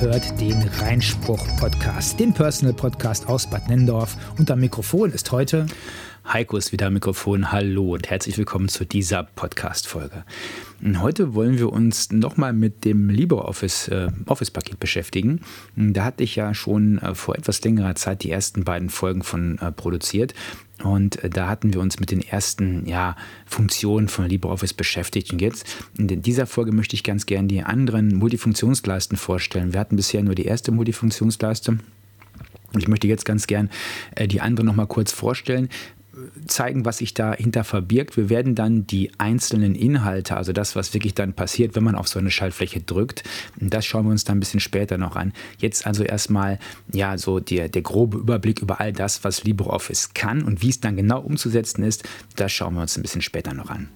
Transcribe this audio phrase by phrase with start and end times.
[0.00, 4.16] Hört den Reinspruch-Podcast, den Personal-Podcast aus Bad Nendorf.
[4.50, 5.66] Am Mikrofon ist heute
[6.26, 7.52] Heiko ist wieder am Mikrofon.
[7.52, 10.24] Hallo und herzlich willkommen zu dieser Podcast-Folge.
[10.96, 14.10] Heute wollen wir uns nochmal mit dem LibreOffice äh,
[14.80, 15.42] beschäftigen.
[15.76, 19.58] Da hatte ich ja schon äh, vor etwas längerer Zeit die ersten beiden Folgen von
[19.58, 20.34] äh, produziert.
[20.82, 25.30] Und äh, da hatten wir uns mit den ersten ja, Funktionen von LibreOffice beschäftigt.
[25.30, 25.66] Und jetzt
[25.98, 29.74] in dieser Folge möchte ich ganz gerne die anderen Multifunktionsleisten vorstellen.
[29.74, 31.78] Wir hatten bisher nur die erste Multifunktionsleiste.
[32.72, 33.68] Und ich möchte jetzt ganz gern
[34.16, 35.68] äh, die andere nochmal kurz vorstellen
[36.46, 38.16] zeigen, was sich dahinter verbirgt.
[38.16, 42.08] Wir werden dann die einzelnen Inhalte, also das, was wirklich dann passiert, wenn man auf
[42.08, 43.24] so eine Schaltfläche drückt,
[43.58, 45.32] das schauen wir uns dann ein bisschen später noch an.
[45.58, 46.58] Jetzt also erstmal
[46.92, 50.80] ja so der, der grobe Überblick über all das, was LibreOffice kann und wie es
[50.80, 52.04] dann genau umzusetzen ist,
[52.36, 53.88] das schauen wir uns ein bisschen später noch an.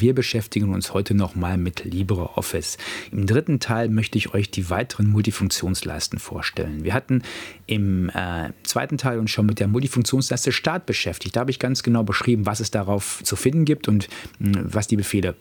[0.00, 2.78] Wir beschäftigen uns heute nochmal mit LibreOffice.
[3.12, 6.84] Im dritten Teil möchte ich euch die weiteren Multifunktionsleisten vorstellen.
[6.84, 7.22] Wir hatten
[7.66, 11.36] im äh, zweiten Teil uns schon mit der Multifunktionsleiste Start beschäftigt.
[11.36, 14.86] Da habe ich ganz genau beschrieben, was es darauf zu finden gibt und mh, was
[14.86, 15.34] die Befehle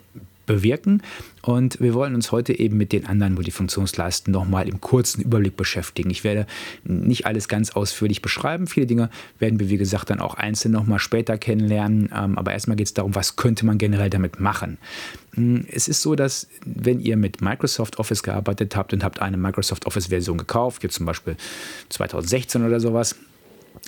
[0.50, 1.03] bewirken.
[1.44, 6.09] Und wir wollen uns heute eben mit den anderen Multifunktionsleisten nochmal im kurzen Überblick beschäftigen.
[6.09, 6.47] Ich werde
[6.83, 8.66] nicht alles ganz ausführlich beschreiben.
[8.66, 12.09] Viele Dinge werden wir, wie gesagt, dann auch einzeln nochmal später kennenlernen.
[12.14, 14.80] Ähm, aber erstmal geht es darum, was könnte man generell damit machen.
[15.36, 19.38] Hm, es ist so, dass wenn ihr mit Microsoft Office gearbeitet habt und habt eine
[19.38, 21.38] Microsoft Office-Version gekauft, jetzt zum Beispiel
[21.89, 23.15] 2016 oder sowas,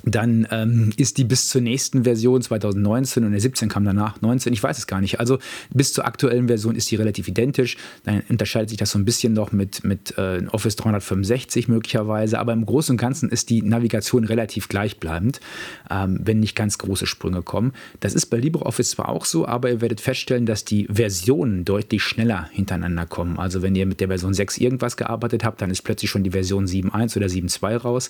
[0.03, 4.53] dann ähm, ist die bis zur nächsten Version 2019 und der 17 kam danach, 19,
[4.53, 5.19] ich weiß es gar nicht.
[5.19, 5.39] Also
[5.73, 7.77] bis zur aktuellen Version ist die relativ identisch.
[8.03, 12.53] Dann unterscheidet sich das so ein bisschen noch mit, mit äh, Office 365 möglicherweise, aber
[12.53, 15.39] im Großen und Ganzen ist die Navigation relativ gleichbleibend,
[15.89, 17.73] ähm, wenn nicht ganz große Sprünge kommen.
[17.99, 22.03] Das ist bei LibreOffice zwar auch so, aber ihr werdet feststellen, dass die Versionen deutlich
[22.03, 23.37] schneller hintereinander kommen.
[23.39, 26.31] Also wenn ihr mit der Version 6 irgendwas gearbeitet habt, dann ist plötzlich schon die
[26.31, 28.09] Version 7.1 oder 7.2 raus.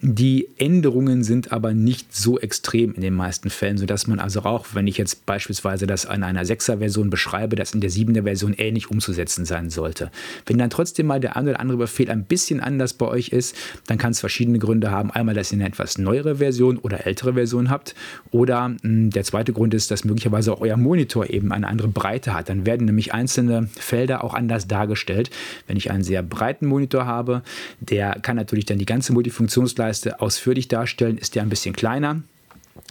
[0.00, 4.66] Die Änderungen sind aber nicht so extrem in den meisten Fällen, sodass man also auch,
[4.74, 9.44] wenn ich jetzt beispielsweise das an einer 6er-Version beschreibe, das in der 7er-Version ähnlich umzusetzen
[9.44, 10.12] sein sollte.
[10.46, 13.56] Wenn dann trotzdem mal der eine oder andere Befehl ein bisschen anders bei euch ist,
[13.86, 15.10] dann kann es verschiedene Gründe haben.
[15.10, 17.96] Einmal, dass ihr eine etwas neuere Version oder ältere Version habt
[18.30, 21.88] oder mh, hm, der zweite Grund ist, dass möglicherweise auch euer Monitor eben eine andere
[21.88, 22.50] Breite hat.
[22.50, 25.30] Dann werden nämlich einzelne Felder auch anders dargestellt.
[25.66, 27.42] Wenn ich einen sehr breiten Monitor habe,
[27.80, 32.22] der kann natürlich dann die ganze Multifunktionsleistung Multifunktionsleiste ausführlich darstellen, ist der ein bisschen kleiner.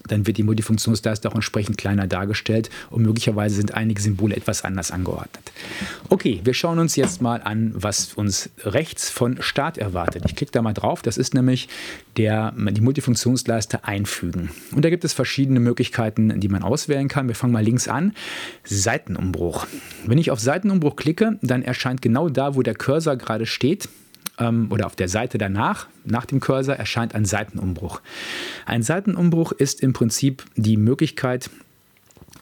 [0.07, 4.91] Dann wird die Multifunktionsleiste auch entsprechend kleiner dargestellt und möglicherweise sind einige Symbole etwas anders
[4.91, 5.51] angeordnet.
[6.09, 10.23] Okay, wir schauen uns jetzt mal an, was uns rechts von Start erwartet.
[10.25, 11.01] Ich klicke da mal drauf.
[11.01, 11.67] Das ist nämlich
[12.15, 14.49] der, die Multifunktionsleiste einfügen.
[14.71, 17.27] Und da gibt es verschiedene Möglichkeiten, die man auswählen kann.
[17.27, 18.13] Wir fangen mal links an.
[18.63, 19.67] Seitenumbruch.
[20.05, 23.89] Wenn ich auf Seitenumbruch klicke, dann erscheint genau da, wo der Cursor gerade steht,
[24.39, 28.01] oder auf der Seite danach, nach dem Cursor, erscheint ein Seitenumbruch.
[28.67, 31.49] Ein Seitenumbruch ist im Prinzip die Möglichkeit,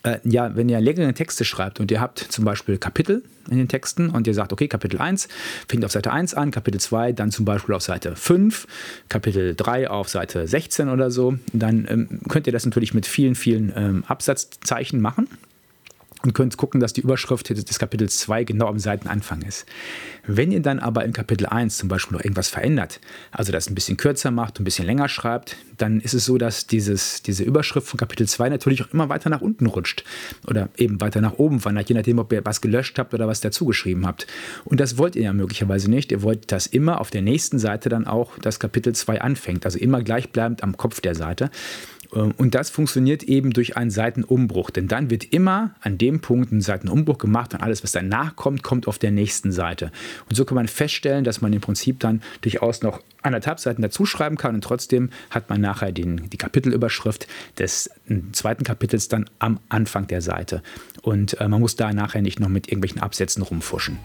[0.04, 3.68] äh, ja, wenn ihr längere Texte schreibt und ihr habt zum Beispiel Kapitel in den
[3.68, 5.28] Texten und ihr sagt, okay, Kapitel 1
[5.68, 8.68] fängt auf Seite 1 an, Kapitel 2 dann zum Beispiel auf Seite 5,
[9.08, 13.36] Kapitel 3 auf Seite 16 oder so, dann ähm, könnt ihr das natürlich mit vielen,
[13.36, 15.28] vielen ähm, Absatzzeichen machen
[16.26, 19.66] und könnt gucken, dass die Überschrift des Kapitels 2 genau am Seitenanfang ist.
[20.26, 23.00] Wenn ihr dann aber in Kapitel 1 zum Beispiel noch irgendwas verändert,
[23.32, 26.68] also das ein bisschen kürzer macht, ein bisschen länger schreibt, dann ist es so, dass
[26.68, 30.04] dieses, diese Überschrift von Kapitel 2 natürlich auch immer weiter nach unten rutscht
[30.48, 33.42] oder eben weiter nach oben wandert, je nachdem, ob ihr was gelöscht habt oder was
[33.42, 34.26] dazugeschrieben habt.
[34.64, 36.12] Und das wollt ihr ja möglicherweise nicht.
[36.12, 39.78] Ihr wollt, dass immer auf der nächsten Seite dann auch das Kapitel 2 anfängt, also
[39.78, 41.52] immer gleichbleibend am Kopf der Seite.
[42.16, 46.52] Ähm, und das funktioniert eben durch einen Seitenumbruch, denn dann wird immer an dem Punkt
[46.52, 49.92] ein Seitenumbruch gemacht und alles, was danach kommt, kommt auf der nächsten Seite.
[50.30, 54.38] Und so kann man feststellen, dass man im Prinzip dann durchaus noch anderthalb Seiten dazuschreiben
[54.38, 57.28] kann und trotzdem hat man nachher den, die Kapitelüberschrift
[57.58, 57.90] des
[58.32, 60.62] zweiten Kapitels dann am Anfang der Seite.
[61.02, 63.98] Und äh, man muss da nachher nicht noch mit irgendwelchen Absätzen rumfuschen.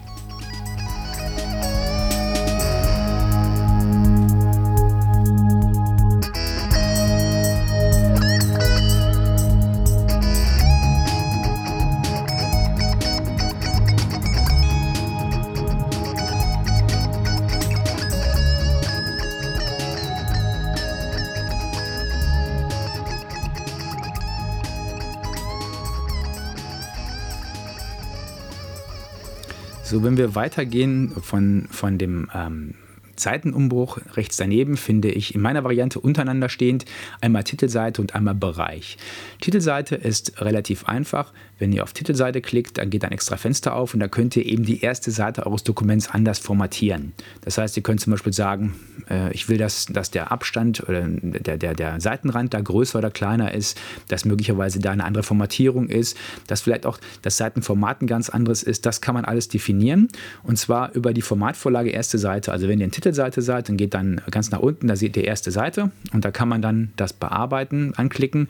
[29.91, 32.75] So, wenn wir weitergehen von, von dem ähm,
[33.17, 36.85] Seitenumbruch rechts daneben finde ich in meiner Variante untereinander stehend
[37.19, 38.95] einmal Titelseite und einmal Bereich.
[39.41, 41.33] Titelseite ist relativ einfach.
[41.61, 44.43] Wenn ihr auf Titelseite klickt, dann geht ein extra Fenster auf und da könnt ihr
[44.47, 47.13] eben die erste Seite eures Dokuments anders formatieren.
[47.41, 48.73] Das heißt, ihr könnt zum Beispiel sagen,
[49.07, 53.11] äh, ich will, dass, dass der Abstand oder der, der, der Seitenrand da größer oder
[53.11, 56.17] kleiner ist, dass möglicherweise da eine andere Formatierung ist,
[56.47, 58.87] dass vielleicht auch das Seitenformat ein ganz anderes ist.
[58.87, 60.07] Das kann man alles definieren
[60.41, 62.51] und zwar über die Formatvorlage erste Seite.
[62.51, 65.25] Also wenn ihr in Titelseite seid, dann geht dann ganz nach unten, da seht ihr
[65.25, 68.47] erste Seite und da kann man dann das Bearbeiten anklicken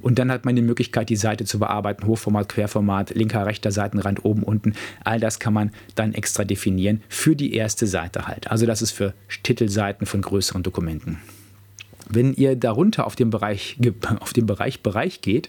[0.00, 4.24] und dann hat man die Möglichkeit, die Seite zu bearbeiten, Hochformat, Querformat, linker, rechter Seitenrand,
[4.24, 4.74] oben, unten.
[5.02, 8.50] All das kann man dann extra definieren für die erste Seite halt.
[8.50, 9.12] Also das ist für
[9.42, 11.18] Titelseiten von größeren Dokumenten.
[12.08, 13.78] Wenn ihr darunter auf den Bereich,
[14.20, 15.48] auf den Bereich Bereich geht,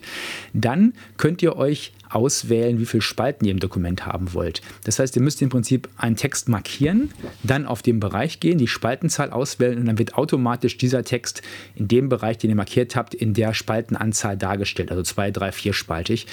[0.54, 4.62] dann könnt ihr euch auswählen, wie viele Spalten ihr im Dokument haben wollt.
[4.86, 7.12] Das heißt, ihr müsst im Prinzip einen Text markieren,
[7.44, 11.42] dann auf den Bereich gehen, die Spaltenzahl auswählen und dann wird automatisch dieser Text
[11.76, 15.74] in dem Bereich, den ihr markiert habt, in der Spaltenanzahl dargestellt, also zwei, drei, vier
[15.74, 16.26] spaltig.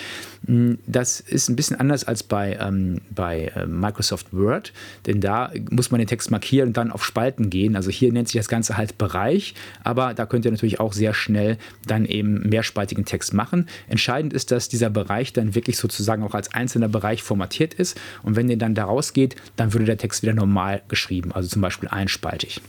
[0.47, 4.73] Hm, das ist ein bisschen anders als bei, ähm, bei äh, Microsoft Word,
[5.07, 7.77] denn da muss man den Text markieren und dann auf Spalten gehen.
[7.77, 11.15] Also hier nennt sich das Ganze halt Bereich, aber da könnt ihr natürlich auch sehr
[11.15, 13.69] schnell dann eben mehrspaltigen Text machen.
[13.89, 17.99] Entscheidend ist, dass dieser Bereich dann wirklich wirklich sozusagen auch als einzelner Bereich formatiert ist.
[18.23, 21.63] Und wenn ihr dann da rausgeht, dann würde der Text wieder normal geschrieben, also zum
[21.63, 22.61] Beispiel einspaltig.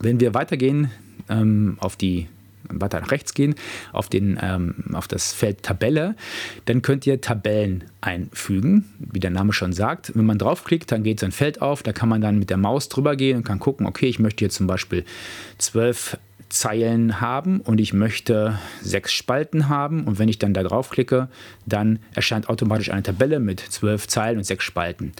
[0.00, 0.90] Wenn wir weitergehen
[1.28, 2.28] ähm, auf die
[2.68, 3.54] weiter nach rechts gehen,
[3.92, 6.16] auf, den, ähm, auf das Feld Tabelle,
[6.64, 10.12] dann könnt ihr Tabellen einfügen, wie der Name schon sagt.
[10.16, 12.56] Wenn man draufklickt, dann geht so ein Feld auf, da kann man dann mit der
[12.56, 15.04] Maus drüber gehen und kann gucken, okay, ich möchte jetzt zum Beispiel
[15.58, 20.04] zwölf Zeilen haben und ich möchte sechs Spalten haben.
[20.04, 21.28] Und wenn ich dann da draufklicke,
[21.66, 25.12] dann erscheint automatisch eine Tabelle mit zwölf Zeilen und sechs Spalten.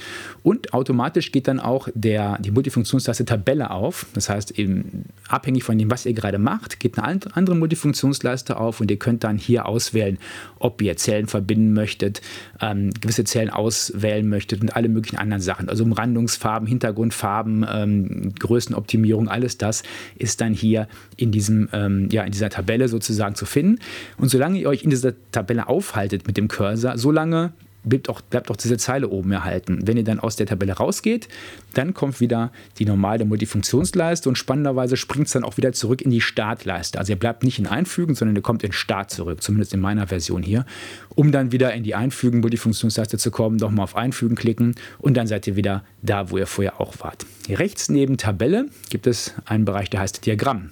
[0.43, 4.07] Und automatisch geht dann auch der, die Multifunktionstaste Tabelle auf.
[4.15, 8.81] Das heißt, eben abhängig von dem, was ihr gerade macht, geht eine andere Multifunktionsleiste auf
[8.81, 10.19] und ihr könnt dann hier auswählen,
[10.61, 12.21] ob ihr Zellen verbinden möchtet,
[12.61, 15.69] ähm, gewisse Zellen auswählen möchtet und alle möglichen anderen Sachen.
[15.69, 19.83] Also Umrandungsfarben, Hintergrundfarben, ähm, Größenoptimierung, alles das
[20.17, 20.87] ist dann hier
[21.17, 23.79] in, diesem, ähm, ja, in dieser Tabelle sozusagen zu finden.
[24.19, 27.53] Und solange ihr euch in dieser Tabelle aufhaltet mit dem Cursor, solange
[27.87, 29.81] bleibt auch, bleibt auch diese Zeile oben erhalten.
[29.85, 31.29] Wenn ihr dann aus der Tabelle rausgeht,
[31.73, 36.11] dann kommt wieder die normale Multifunktionsleiste und spannenderweise springt es dann auch wieder zurück in
[36.11, 36.99] die Startleiste.
[36.99, 40.09] Also ihr bleibt nicht in Einfügen, sondern ihr kommt in Start zurück, zumindest in meiner
[40.09, 40.67] Version hier,
[41.15, 45.27] um dann wieder in die Einfügen Multifunktionsleiste zu kommen, nochmal auf Einfügen klicken und dann
[45.27, 47.25] seid ihr wieder da, wo ihr vorher auch wart.
[47.49, 50.71] Rechts neben Tabelle gibt es einen Bereich, der heißt Diagramm.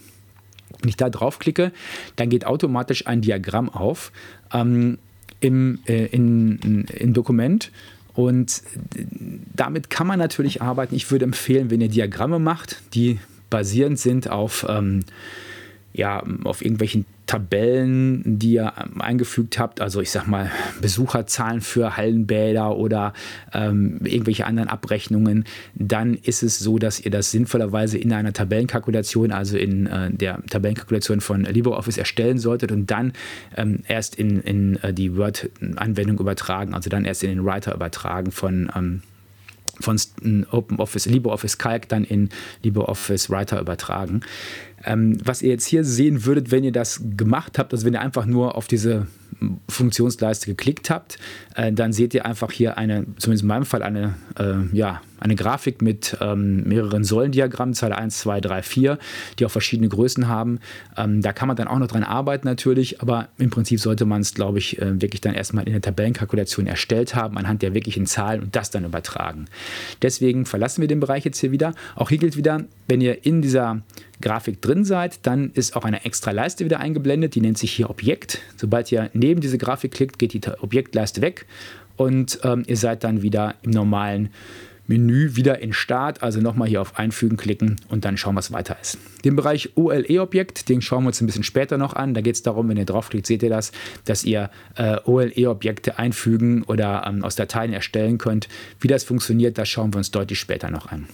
[0.84, 1.72] Wenn ich da draufklicke,
[2.16, 4.12] dann geht automatisch ein Diagramm auf
[4.52, 4.98] ähm,
[5.40, 7.72] im, äh, in, in Dokument.
[8.12, 8.62] Und
[9.54, 10.94] damit kann man natürlich arbeiten.
[10.94, 15.04] Ich würde empfehlen, wenn ihr Diagramme macht, die basierend sind auf, ähm,
[15.94, 20.50] ja, auf irgendwelchen Tabellen, die ihr ähm, eingefügt habt, also ich sag mal
[20.82, 23.12] Besucherzahlen für Hallenbäder oder
[23.52, 29.32] ähm, irgendwelche anderen Abrechnungen, dann ist es so, dass ihr das sinnvollerweise in einer Tabellenkalkulation,
[29.32, 33.12] also in äh, der Tabellenkalkulation von LibreOffice erstellen solltet und dann
[33.56, 38.32] ähm, erst in, in äh, die Word-Anwendung übertragen, also dann erst in den Writer übertragen
[38.32, 39.02] von ähm,
[39.80, 39.98] von
[40.50, 42.28] OpenOffice, LibreOffice Calc dann in
[42.62, 44.20] LibreOffice Writer übertragen.
[44.84, 48.00] Ähm, was ihr jetzt hier sehen würdet, wenn ihr das gemacht habt, also wenn ihr
[48.00, 49.06] einfach nur auf diese
[49.68, 51.18] Funktionsleiste geklickt habt,
[51.54, 55.36] äh, dann seht ihr einfach hier eine, zumindest in meinem Fall, eine, äh, ja, eine
[55.36, 58.98] Grafik mit ähm, mehreren Säulendiagrammen, Zeile 1, 2, 3, 4,
[59.38, 60.60] die auch verschiedene Größen haben.
[60.98, 64.20] Ähm, da kann man dann auch noch dran arbeiten natürlich, aber im Prinzip sollte man
[64.20, 68.04] es, glaube ich, äh, wirklich dann erstmal in der Tabellenkalkulation erstellt haben, anhand der wirklichen
[68.04, 69.46] Zahlen und das dann übertragen.
[70.02, 71.72] Deswegen verlassen wir den Bereich jetzt hier wieder.
[71.96, 73.80] Auch hier gilt wieder, wenn ihr in dieser
[74.20, 77.88] Grafik drin seid, dann ist auch eine extra Leiste wieder eingeblendet, die nennt sich hier
[77.88, 78.40] Objekt.
[78.56, 81.46] Sobald ihr neben diese Grafik klickt, geht die Objektleiste weg
[81.96, 84.28] und ähm, ihr seid dann wieder im normalen
[84.86, 88.76] Menü wieder in Start, also nochmal hier auf Einfügen klicken und dann schauen, was weiter
[88.80, 88.98] ist.
[89.24, 92.14] Den Bereich OLE-Objekt, den schauen wir uns ein bisschen später noch an.
[92.14, 93.72] Da geht es darum, wenn ihr draufklickt, seht ihr das,
[94.04, 98.48] dass ihr äh, OLE-Objekte einfügen oder ähm, aus Dateien erstellen könnt.
[98.80, 101.08] Wie das funktioniert, das schauen wir uns deutlich später noch an.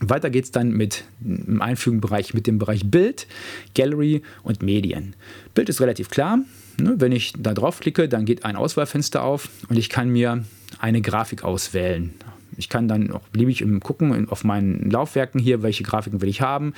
[0.00, 3.26] Weiter geht es dann mit im Einfügenbereich mit dem Bereich Bild,
[3.74, 5.14] Gallery und Medien.
[5.54, 6.38] Bild ist relativ klar.
[6.78, 6.94] Ne?
[6.98, 10.44] Wenn ich da draufklicke, dann geht ein Auswahlfenster auf und ich kann mir
[10.80, 12.14] eine Grafik auswählen.
[12.62, 16.74] Ich kann dann auch beliebig gucken auf meinen Laufwerken hier, welche Grafiken will ich haben.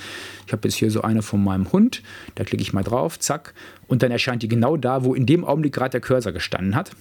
[0.47, 2.01] Ich habe jetzt hier so eine von meinem Hund.
[2.33, 3.53] Da klicke ich mal drauf, zack.
[3.85, 6.91] Und dann erscheint die genau da, wo in dem Augenblick gerade der Cursor gestanden hat.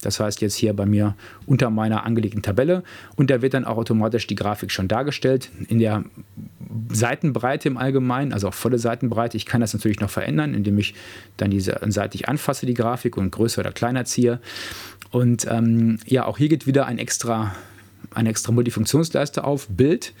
[0.00, 1.14] Das heißt jetzt hier bei mir
[1.46, 2.82] unter meiner angelegten Tabelle
[3.14, 6.04] und da wird dann auch automatisch die Grafik schon dargestellt in der
[6.90, 9.36] Seitenbreite im Allgemeinen, also auch volle Seitenbreite.
[9.36, 10.94] Ich kann das natürlich noch verändern, indem ich
[11.36, 14.40] dann diese seitig anfasse, die Grafik und größer oder kleiner ziehe.
[15.12, 17.54] Und ähm, ja, auch hier geht wieder ein extra,
[18.14, 20.12] eine extra Multifunktionsleiste auf, Bild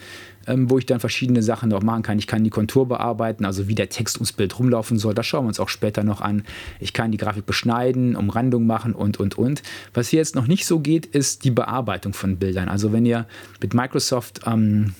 [0.46, 2.18] ähm, wo ich dann verschiedene Sachen noch machen kann.
[2.18, 5.14] Ich kann die Kontur bearbeiten, also wie der Text ums Bild rumlaufen soll.
[5.14, 6.44] Das schauen wir uns auch später noch an.
[6.80, 9.62] Ich kann die Grafik beschneiden, Umrandung machen und, und, und.
[9.94, 12.68] Was hier jetzt noch nicht so geht, ist die Bearbeitung von Bildern.
[12.68, 13.26] Also wenn ihr
[13.60, 14.94] mit Microsoft ähm,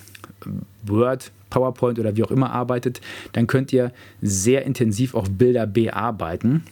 [0.83, 3.01] Word, PowerPoint oder wie auch immer arbeitet,
[3.33, 6.63] dann könnt ihr sehr intensiv auch Bilder bearbeiten.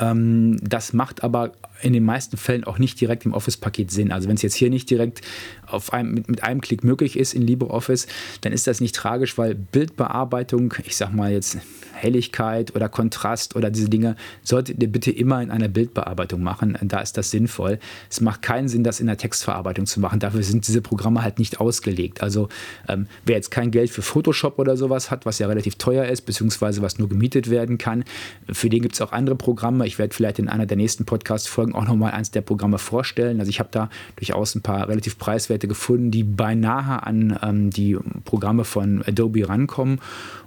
[0.00, 4.12] Ähm, das macht aber in den meisten Fällen auch nicht direkt im Office-Paket Sinn.
[4.12, 5.20] Also wenn es jetzt hier nicht direkt
[5.66, 8.06] auf einem, mit, mit einem Klick möglich ist in LibreOffice,
[8.42, 11.58] dann ist das nicht tragisch, weil Bildbearbeitung, ich sag mal jetzt
[11.92, 16.76] Helligkeit oder Kontrast oder diese Dinge, solltet ihr bitte immer in einer Bildbearbeitung machen.
[16.82, 17.78] Da ist das sinnvoll.
[18.10, 20.18] Es macht keinen Sinn, das in der Textverarbeitung zu machen.
[20.18, 22.22] Dafür sind diese Programme halt nicht ausgelegt.
[22.22, 22.48] Also
[22.88, 26.22] ähm, wer jetzt kein Geld für Photoshop oder sowas hat, was ja relativ teuer ist,
[26.22, 28.04] beziehungsweise was nur gemietet werden kann,
[28.50, 29.86] für den gibt es auch andere Programme.
[29.86, 33.40] Ich werde vielleicht in einer der nächsten Podcast-Folgen auch nochmal eins der Programme vorstellen.
[33.40, 37.98] Also ich habe da durchaus ein paar relativ preiswerte gefunden, die beinahe an ähm, die
[38.24, 40.00] Programme von Adobe rankommen.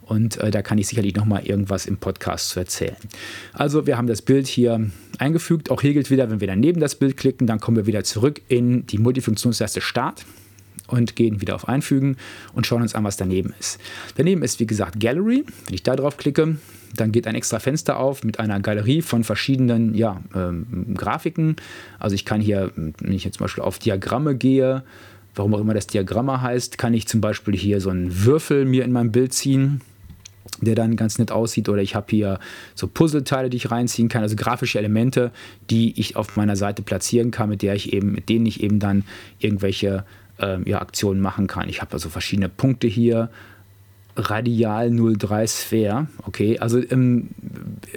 [0.05, 2.95] Und äh, da kann ich sicherlich noch mal irgendwas im Podcast zu erzählen.
[3.53, 5.71] Also wir haben das Bild hier eingefügt.
[5.71, 8.41] Auch hier gilt wieder, wenn wir daneben das Bild klicken, dann kommen wir wieder zurück
[8.47, 10.25] in die Multifunktionsleiste Start
[10.87, 12.17] und gehen wieder auf Einfügen
[12.53, 13.79] und schauen uns an, was daneben ist.
[14.15, 15.45] Daneben ist, wie gesagt, Gallery.
[15.65, 16.57] Wenn ich da drauf klicke,
[16.95, 21.55] dann geht ein extra Fenster auf mit einer Galerie von verschiedenen ja, ähm, Grafiken.
[21.99, 24.83] Also ich kann hier, wenn ich jetzt zum Beispiel auf Diagramme gehe,
[25.33, 28.85] warum auch immer das Diagramme heißt, kann ich zum Beispiel hier so einen Würfel mir
[28.85, 29.81] in mein Bild ziehen
[30.61, 31.69] der dann ganz nett aussieht.
[31.69, 32.39] Oder ich habe hier
[32.75, 35.31] so Puzzleteile, die ich reinziehen kann, also grafische Elemente,
[35.69, 38.79] die ich auf meiner Seite platzieren kann, mit der ich eben, mit denen ich eben
[38.79, 39.03] dann
[39.39, 40.05] irgendwelche
[40.39, 41.69] äh, ja, Aktionen machen kann.
[41.69, 43.29] Ich habe also verschiedene Punkte hier
[44.15, 46.07] Radial 03 Sphere.
[46.23, 47.29] Okay, also ähm,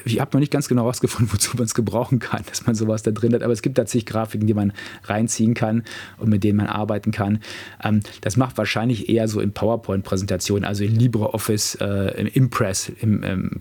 [0.05, 3.03] ich habe noch nicht ganz genau herausgefunden, wozu man es gebrauchen kann, dass man sowas
[3.03, 4.73] da drin hat, aber es gibt tatsächlich Grafiken, die man
[5.05, 5.85] reinziehen kann
[6.19, 7.41] und mit denen man arbeiten kann.
[7.83, 13.23] Ähm, das macht wahrscheinlich eher so in PowerPoint-Präsentationen, also in LibreOffice, äh, im Impress im,
[13.23, 13.61] ähm,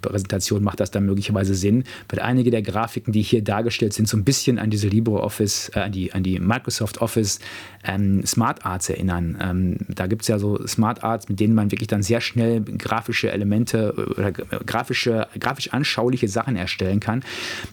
[0.60, 4.24] macht das dann möglicherweise Sinn, weil einige der Grafiken, die hier dargestellt sind, so ein
[4.24, 7.40] bisschen an diese LibreOffice, äh, an, die, an die Microsoft Office
[7.84, 9.38] ähm, Smart Arts erinnern.
[9.42, 12.47] Ähm, da gibt es ja so Smart Arts, mit denen man wirklich dann sehr schnell
[12.62, 17.24] grafische Elemente oder grafische, grafisch anschauliche Sachen erstellen kann.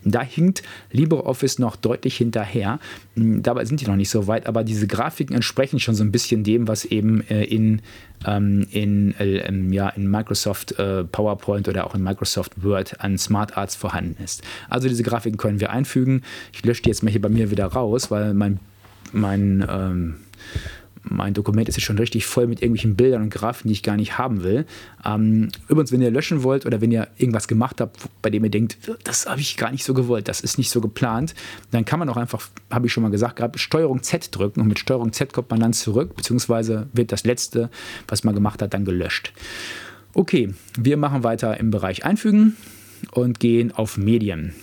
[0.05, 0.63] Da hinkt
[0.93, 2.79] LibreOffice noch deutlich hinterher.
[3.17, 6.13] Hm, dabei sind die noch nicht so weit, aber diese Grafiken entsprechen schon so ein
[6.13, 7.83] bisschen dem, was eben äh, in
[8.27, 13.57] ähm, in, äh, ja, in Microsoft äh, PowerPoint oder auch in Microsoft Word an Smart
[13.57, 14.43] Arts vorhanden ist.
[14.69, 16.23] Also diese Grafiken können wir einfügen.
[16.53, 18.61] Ich lösche die jetzt mal hier bei mir wieder raus, weil mein,
[19.13, 20.15] mein ähm,
[21.05, 23.97] mein Dokument ist jetzt schon richtig voll mit irgendwelchen Bildern und Grafiken, die ich gar
[23.97, 24.65] nicht haben will.
[25.05, 28.51] Ähm, übrigens, wenn ihr löschen wollt oder wenn ihr irgendwas gemacht habt, bei dem ihr
[28.51, 31.35] denkt, das habe ich gar nicht so gewollt, das ist nicht so geplant,
[31.71, 34.69] dann kann man auch einfach, habe ich schon mal gesagt gehabt, Steuerung Z drücken und
[34.69, 37.71] mit Steuerung Z kommt man dann zurück, beziehungsweise wird das letzte,
[38.09, 39.33] was man gemacht hat, dann gelöscht.
[40.15, 42.57] Okay, wir machen weiter im Bereich Einfügen
[43.13, 44.55] und gehen auf Medien.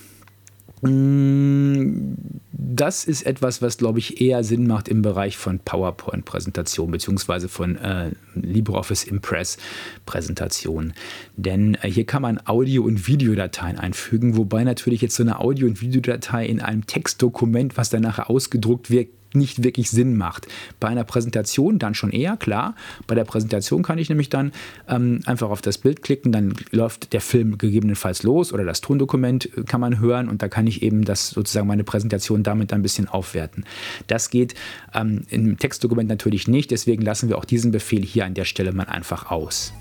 [0.82, 2.16] Mm,
[2.52, 7.76] das ist etwas, was, glaube ich, eher Sinn macht im Bereich von PowerPoint-Präsentation beziehungsweise von
[7.76, 10.94] äh, LibreOffice Impress-Präsentation.
[11.38, 15.68] Denn äh, hier kann man Audio- und Videodateien einfügen, wobei natürlich jetzt so eine Audio-
[15.68, 20.48] und Videodatei in einem Textdokument, was dann nachher ausgedruckt wird, nicht wirklich Sinn macht.
[20.80, 22.76] Bei einer Präsentation dann schon eher, klar.
[23.08, 24.52] Bei der Präsentation kann ich nämlich dann
[24.88, 29.58] ähm, einfach auf das Bild klicken, dann läuft der Film gegebenenfalls los oder das Tondokument
[29.58, 32.82] äh, kann man hören und da kann ich eben das sozusagen meine Präsentation damit ein
[32.82, 33.66] bisschen aufwerten.
[34.08, 34.56] Das geht
[34.94, 38.72] ähm, im Textdokument natürlich nicht, deswegen lassen wir auch diesen Befehl hier an der Stelle
[38.74, 39.74] mal einfach aus.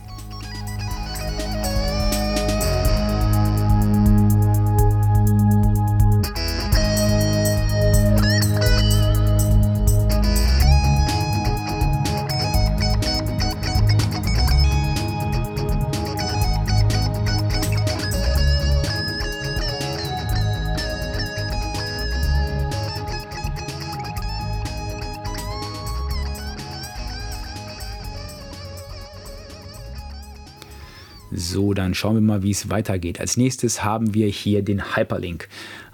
[31.51, 33.19] So, dann schauen wir mal, wie es weitergeht.
[33.19, 35.49] Als nächstes haben wir hier den Hyperlink.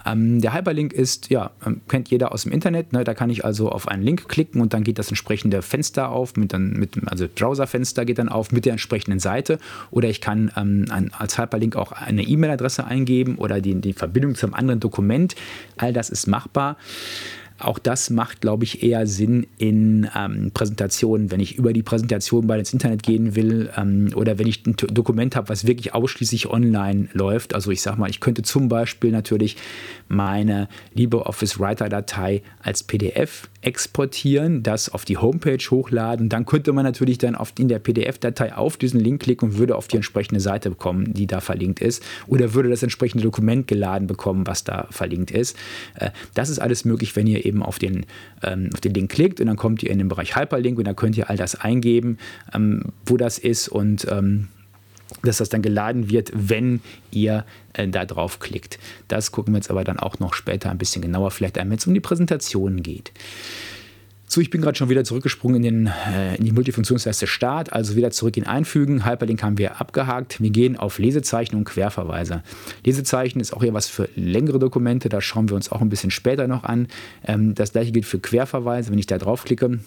[0.05, 2.93] Ähm, der Hyperlink ist, ja, ähm, kennt jeder aus dem Internet.
[2.93, 3.05] Ne?
[3.05, 6.37] Da kann ich also auf einen Link klicken und dann geht das entsprechende Fenster auf,
[6.37, 9.59] mit dann, mit, also Browserfenster geht dann auf mit der entsprechenden Seite.
[9.91, 14.35] Oder ich kann ähm, ein, als Hyperlink auch eine E-Mail-Adresse eingeben oder die, die Verbindung
[14.35, 15.37] zum anderen Dokument.
[15.79, 16.77] All das ist machbar.
[17.59, 22.47] Auch das macht, glaube ich, eher Sinn in ähm, Präsentationen, wenn ich über die Präsentation
[22.47, 26.49] mal ins Internet gehen will ähm, oder wenn ich ein Dokument habe, was wirklich ausschließlich
[26.49, 27.55] online läuft.
[27.55, 29.57] Also ich sage mal, ich könnte zum Beispiel natürlich
[30.09, 36.29] meine LibreOffice Writer-Datei als PDF exportieren, das auf die Homepage hochladen.
[36.29, 39.77] Dann könnte man natürlich dann auf, in der PDF-Datei auf diesen Link klicken und würde
[39.77, 42.03] auf die entsprechende Seite bekommen, die da verlinkt ist.
[42.27, 45.57] Oder würde das entsprechende Dokument geladen bekommen, was da verlinkt ist.
[45.95, 48.07] Äh, das ist alles möglich, wenn ihr eben auf den,
[48.43, 50.97] ähm, auf den Link klickt und dann kommt ihr in den Bereich Hyperlink und dann
[50.97, 52.19] könnt ihr all das eingeben,
[52.53, 54.49] ähm, wo das ist und ähm,
[55.23, 58.79] dass das dann geladen wird, wenn ihr äh, da drauf klickt.
[59.09, 61.79] Das gucken wir jetzt aber dann auch noch später ein bisschen genauer, vielleicht einmal, wenn
[61.79, 63.13] es um die Präsentation geht.
[64.29, 67.95] So, ich bin gerade schon wieder zurückgesprungen in, den, äh, in die Multifunktionsleiste Start, also
[67.95, 69.07] wieder zurück in Einfügen.
[69.07, 70.43] Hyperlink haben wir abgehakt.
[70.43, 72.43] Wir gehen auf Lesezeichen und Querverweise.
[72.85, 76.11] Lesezeichen ist auch eher was für längere Dokumente, da schauen wir uns auch ein bisschen
[76.11, 76.89] später noch an.
[77.25, 78.91] Ähm, das gleiche gilt für Querverweise.
[78.91, 79.79] Wenn ich da draufklicke,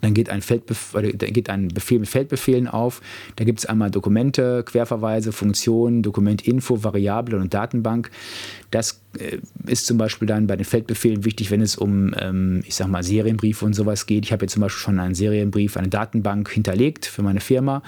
[0.00, 3.02] dann geht ein, Feldbef geht ein Befehl mit Feldbefehlen auf.
[3.36, 8.10] Da gibt es einmal Dokumente, Querverweise, Funktionen, Dokumentinfo, Variable und Datenbank.
[8.70, 9.00] Das
[9.66, 13.02] ist zum Beispiel dann bei den Feldbefehlen wichtig, wenn es um, ähm, ich sag mal,
[13.02, 14.24] Serienbriefe und sowas geht.
[14.24, 17.82] Ich habe jetzt zum Beispiel schon einen Serienbrief, eine Datenbank hinterlegt für meine Firma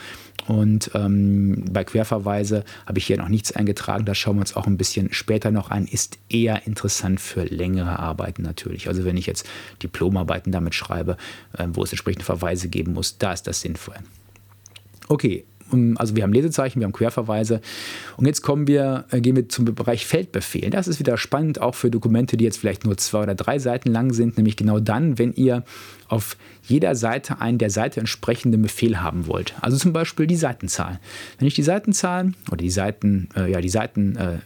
[0.47, 4.05] und ähm, bei Querverweise habe ich hier noch nichts eingetragen.
[4.05, 5.87] Das schauen wir uns auch ein bisschen später noch an.
[5.87, 8.89] Ist eher interessant für längere Arbeiten natürlich.
[8.89, 9.47] Also wenn ich jetzt
[9.83, 11.17] Diplomarbeiten damit schreibe,
[11.57, 13.97] äh, wo es entsprechende Verweise geben muss, da ist das sinnvoll.
[15.09, 15.45] Okay,
[15.97, 17.61] also wir haben Lesezeichen, wir haben Querverweise.
[18.17, 20.71] Und jetzt kommen wir, äh, gehen wir zum Bereich Feldbefehl.
[20.71, 23.91] Das ist wieder spannend, auch für Dokumente, die jetzt vielleicht nur zwei oder drei Seiten
[23.91, 25.65] lang sind, nämlich genau dann, wenn ihr
[26.09, 29.55] auf jeder Seite einen der Seite entsprechenden Befehl haben wollt.
[29.61, 31.01] Also zum Beispiel die Seitenzahl.
[31.39, 34.39] Wenn ich die Seitenzahl oder die Seiten, äh, ja, die Seiten äh,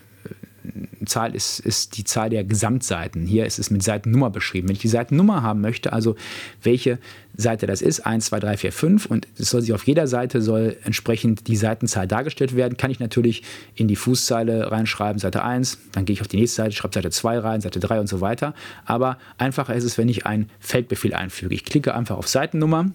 [1.05, 3.26] Zahl ist, ist die Zahl der Gesamtseiten.
[3.26, 4.68] Hier ist es mit Seitennummer beschrieben.
[4.68, 6.16] Wenn ich die Seitennummer haben möchte, also
[6.62, 6.98] welche
[7.37, 10.42] Seite das ist, 1, 2, 3, 4, 5, und es soll sich auf jeder Seite
[10.42, 13.42] soll entsprechend die Seitenzahl dargestellt werden, kann ich natürlich
[13.74, 17.11] in die Fußzeile reinschreiben, Seite 1, dann gehe ich auf die nächste Seite, schreibe Seite
[17.11, 18.55] 2 rein, Seite 3 und so weiter.
[18.85, 21.55] Aber einfacher ist es, wenn ich einen Feldbefehl einfüge.
[21.55, 22.90] Ich klicke einfach auf Seitennummer,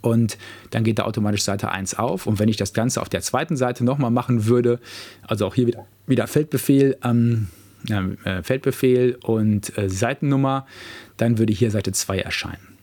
[0.00, 0.38] und
[0.70, 2.26] dann geht da automatisch Seite 1 auf.
[2.26, 4.80] Und wenn ich das Ganze auf der zweiten Seite nochmal machen würde,
[5.26, 7.48] also auch hier wieder, wieder Feldbefehl, ähm,
[7.88, 10.66] äh, Feldbefehl und äh, Seitennummer,
[11.16, 12.78] dann würde hier Seite 2 erscheinen.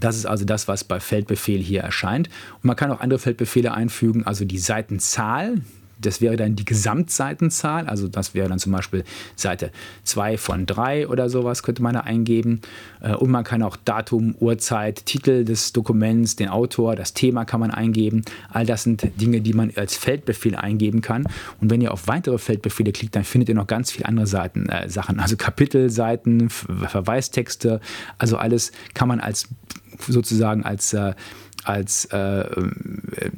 [0.00, 2.28] Das ist also das, was bei Feldbefehl hier erscheint.
[2.54, 5.60] Und man kann auch andere Feldbefehle einfügen, also die Seitenzahl,
[5.98, 9.04] das wäre dann die Gesamtseitenzahl, also das wäre dann zum Beispiel
[9.36, 9.70] Seite
[10.04, 12.60] 2 von 3 oder sowas, könnte man da eingeben.
[13.00, 17.60] Äh, und man kann auch Datum, Uhrzeit, Titel des Dokuments, den Autor, das Thema kann
[17.60, 18.22] man eingeben.
[18.50, 21.26] All das sind Dinge, die man als Feldbefehl eingeben kann.
[21.60, 24.68] Und wenn ihr auf weitere Feldbefehle klickt, dann findet ihr noch ganz viele andere Seiten,
[24.68, 27.80] äh, Sachen, also Kapitelseiten, Verweistexte,
[28.18, 29.48] also alles kann man als
[30.08, 31.14] sozusagen als äh,
[31.64, 32.60] als, äh, äh,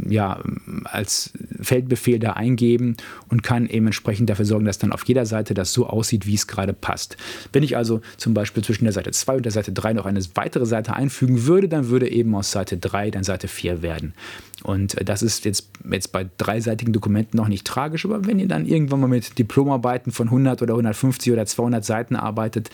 [0.08, 0.40] ja,
[0.84, 2.96] als Feldbefehl da eingeben
[3.28, 6.34] und kann eben entsprechend dafür sorgen, dass dann auf jeder Seite das so aussieht, wie
[6.34, 7.16] es gerade passt.
[7.52, 10.20] Wenn ich also zum Beispiel zwischen der Seite 2 und der Seite 3 noch eine
[10.34, 14.14] weitere Seite einfügen würde, dann würde eben aus Seite 3 dann Seite 4 werden.
[14.62, 18.48] Und äh, das ist jetzt, jetzt bei dreiseitigen Dokumenten noch nicht tragisch, aber wenn ihr
[18.48, 22.70] dann irgendwann mal mit Diplomarbeiten von 100 oder 150 oder 200 Seiten arbeitet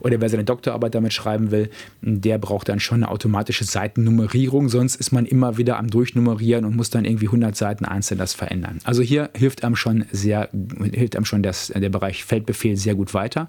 [0.00, 1.70] oder wer seine Doktorarbeit damit schreiben will,
[2.02, 6.76] der braucht dann schon eine automatische Seitennummerierung, sonst ist man immer wieder am Durchnummerieren und
[6.76, 8.78] muss dann irgendwie 100 Seiten einzeln das verändern.
[8.84, 10.48] Also hier hilft einem schon sehr,
[10.92, 13.48] hilft einem schon das, der Bereich Feldbefehl sehr gut weiter.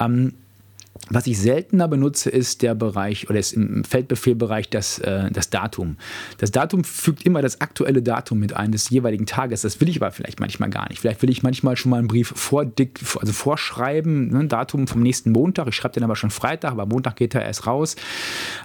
[0.00, 0.32] Ähm,
[1.10, 5.96] was ich seltener benutze, ist der Bereich oder ist im Feldbefehlbereich das, äh, das Datum.
[6.38, 9.62] Das Datum fügt immer das aktuelle Datum mit ein des jeweiligen Tages.
[9.62, 11.00] Das will ich aber vielleicht manchmal gar nicht.
[11.00, 15.32] Vielleicht will ich manchmal schon mal einen Brief vordick, also vorschreiben, ne, Datum vom nächsten
[15.32, 15.68] Montag.
[15.68, 17.96] Ich schreibe den aber schon Freitag, aber Montag geht er erst raus.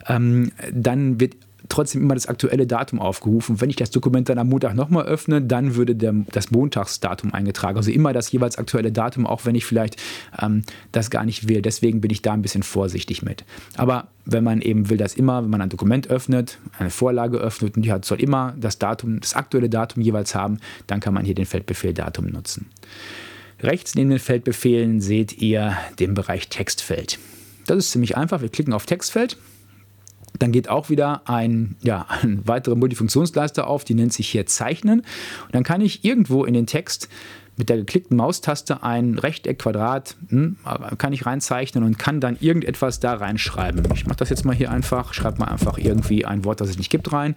[0.07, 1.35] Ähm, dann wird
[1.67, 3.59] trotzdem immer das aktuelle Datum aufgerufen.
[3.59, 7.77] Wenn ich das Dokument dann am Montag nochmal öffne, dann würde der, das Montagsdatum eingetragen.
[7.77, 9.97] Also immer das jeweils aktuelle Datum, auch wenn ich vielleicht
[10.41, 11.61] ähm, das gar nicht will.
[11.61, 13.43] Deswegen bin ich da ein bisschen vorsichtig mit.
[13.75, 17.75] Aber wenn man eben will, dass immer, wenn man ein Dokument öffnet, eine Vorlage öffnet
[17.75, 21.25] und die hat, soll immer das Datum, das aktuelle Datum jeweils haben, dann kann man
[21.25, 22.67] hier den Feldbefehl Datum nutzen.
[23.61, 27.19] Rechts neben den Feldbefehlen seht ihr den Bereich Textfeld.
[27.65, 28.41] Das ist ziemlich einfach.
[28.41, 29.37] Wir klicken auf Textfeld
[30.39, 35.01] dann geht auch wieder ein, ja, eine weitere Multifunktionsleiste auf, die nennt sich hier Zeichnen.
[35.01, 37.09] Und dann kann ich irgendwo in den Text
[37.59, 40.55] mit der geklickten Maustaste ein Rechteck, Quadrat, hm,
[40.97, 43.83] kann ich reinzeichnen und kann dann irgendetwas da reinschreiben.
[43.93, 46.77] Ich mache das jetzt mal hier einfach, schreibe mal einfach irgendwie ein Wort, das es
[46.77, 47.35] nicht gibt, rein.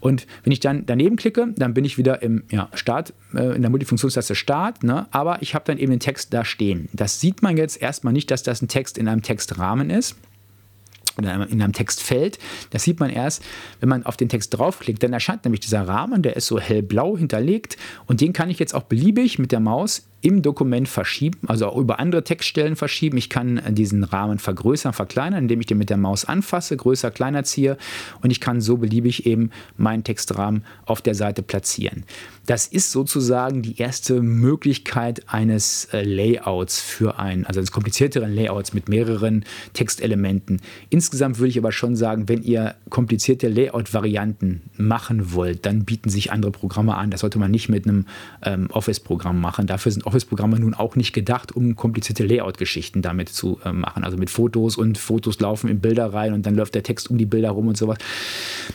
[0.00, 3.62] Und wenn ich dann daneben klicke, dann bin ich wieder im ja, Start, äh, in
[3.62, 5.06] der Multifunktionstaste Start, ne?
[5.12, 6.88] aber ich habe dann eben den Text da stehen.
[6.92, 10.16] Das sieht man jetzt erstmal nicht, dass das ein Text in einem Textrahmen ist
[11.18, 12.38] oder in einem Textfeld.
[12.70, 13.42] Das sieht man erst,
[13.80, 15.02] wenn man auf den Text draufklickt.
[15.02, 18.74] Dann erscheint nämlich dieser Rahmen, der ist so hellblau hinterlegt und den kann ich jetzt
[18.74, 23.18] auch beliebig mit der Maus im Dokument verschieben, also auch über andere Textstellen verschieben.
[23.18, 27.44] Ich kann diesen Rahmen vergrößern, verkleinern, indem ich den mit der Maus anfasse, größer, kleiner
[27.44, 27.76] ziehe
[28.22, 32.04] und ich kann so beliebig eben meinen Textrahmen auf der Seite platzieren.
[32.46, 38.74] Das ist sozusagen die erste Möglichkeit eines äh, Layouts für ein, also eines komplizierteren Layouts
[38.74, 40.60] mit mehreren Textelementen.
[40.90, 46.32] Insgesamt würde ich aber schon sagen, wenn ihr komplizierte Layout-Varianten machen wollt, dann bieten sich
[46.32, 47.10] andere Programme an.
[47.10, 48.06] Das sollte man nicht mit einem
[48.42, 49.68] ähm, Office-Programm machen.
[49.68, 54.04] Dafür sind Office-Programme nun auch nicht gedacht, um komplizierte Layout-Geschichten damit zu äh, machen.
[54.04, 57.16] Also mit Fotos und Fotos laufen in Bilder rein und dann läuft der Text um
[57.16, 57.96] die Bilder rum und sowas.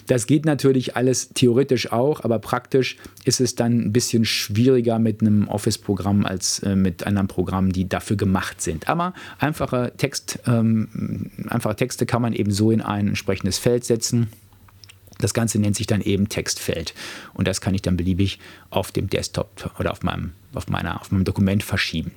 [0.08, 5.22] Das geht natürlich alles theoretisch auch, aber praktisch ist es dann ein bisschen schwieriger mit
[5.22, 8.90] einem Office-Programm als äh, mit anderen Programmen, die dafür gemacht sind.
[8.90, 14.30] Aber einfache, Text, ähm, einfache Texte kann man eben so in ein entsprechendes Feld setzen.
[15.20, 16.94] Das Ganze nennt sich dann eben Textfeld.
[17.34, 21.12] Und das kann ich dann beliebig auf dem Desktop oder auf meinem, auf meiner, auf
[21.12, 22.12] meinem Dokument verschieben.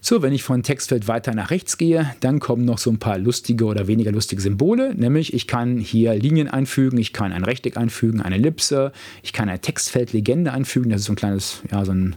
[0.00, 3.18] So, wenn ich von Textfeld weiter nach rechts gehe, dann kommen noch so ein paar
[3.18, 7.76] lustige oder weniger lustige Symbole, nämlich ich kann hier Linien einfügen, ich kann ein Rechteck
[7.76, 8.92] einfügen, eine Ellipse,
[9.24, 12.16] ich kann eine Textfeldlegende einfügen, das ist so ein kleines, ja, so ein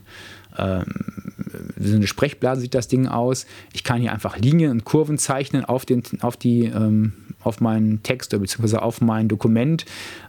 [0.57, 0.85] ähm,
[1.79, 3.45] so eine Sprechblase sieht das Ding aus.
[3.73, 8.03] Ich kann hier einfach Linien und Kurven zeichnen auf, den, auf die ähm, auf meinen
[8.03, 9.85] Text oder beziehungsweise auf mein Dokument.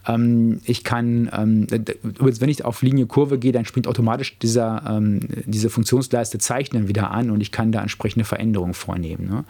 [0.07, 5.21] Ähm, ich kann, ähm, wenn ich auf Linie Kurve gehe, dann springt automatisch dieser, ähm,
[5.47, 9.29] diese Funktionsleiste Zeichnen wieder an und ich kann da entsprechende Veränderungen vornehmen.
[9.29, 9.45] Ne?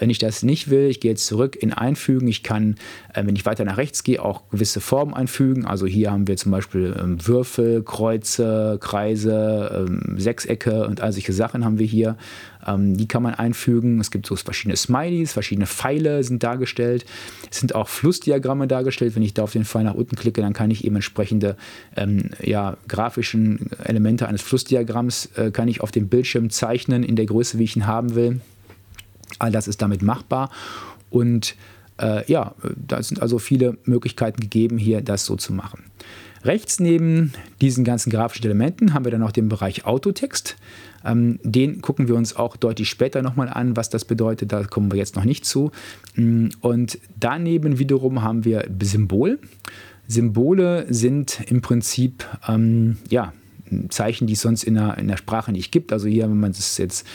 [0.00, 2.26] Wenn ich das nicht will, ich gehe jetzt zurück in Einfügen.
[2.26, 2.76] Ich kann,
[3.12, 5.66] äh, wenn ich weiter nach rechts gehe, auch gewisse Formen einfügen.
[5.66, 11.34] Also hier haben wir zum Beispiel ähm, Würfel, Kreuze, Kreise, ähm, Sechsecke und all solche
[11.34, 12.16] Sachen haben wir hier.
[12.66, 14.00] Ähm, die kann man einfügen.
[14.00, 17.04] Es gibt so verschiedene Smileys, verschiedene Pfeile sind dargestellt.
[17.50, 19.14] Es sind auch Flussdiagramme dargestellt.
[19.16, 21.56] Wenn ich da auf den Pfeil nach unten klicke, dann kann ich eben entsprechende
[22.42, 27.58] ja, grafischen Elemente eines Flussdiagramms äh, kann ich auf dem Bildschirm zeichnen in der Größe,
[27.58, 28.40] wie ich ihn haben will.
[29.38, 30.50] All das ist damit machbar
[31.10, 31.54] und
[32.00, 35.84] äh, ja, da sind also viele Möglichkeiten gegeben, hier das so zu machen.
[36.42, 40.56] Rechts neben diesen ganzen grafischen Elementen haben wir dann noch den Bereich Autotext.
[41.04, 44.52] Ähm, den gucken wir uns auch deutlich später nochmal an, was das bedeutet.
[44.52, 45.70] Da kommen wir jetzt noch nicht zu.
[46.14, 49.38] Mm, und daneben wiederum haben wir Symbol.
[50.08, 53.34] Symbole sind im Prinzip ähm, ja,
[53.88, 55.92] Zeichen, die es sonst in der, in der Sprache nicht gibt.
[55.92, 57.06] Also hier, wenn man es jetzt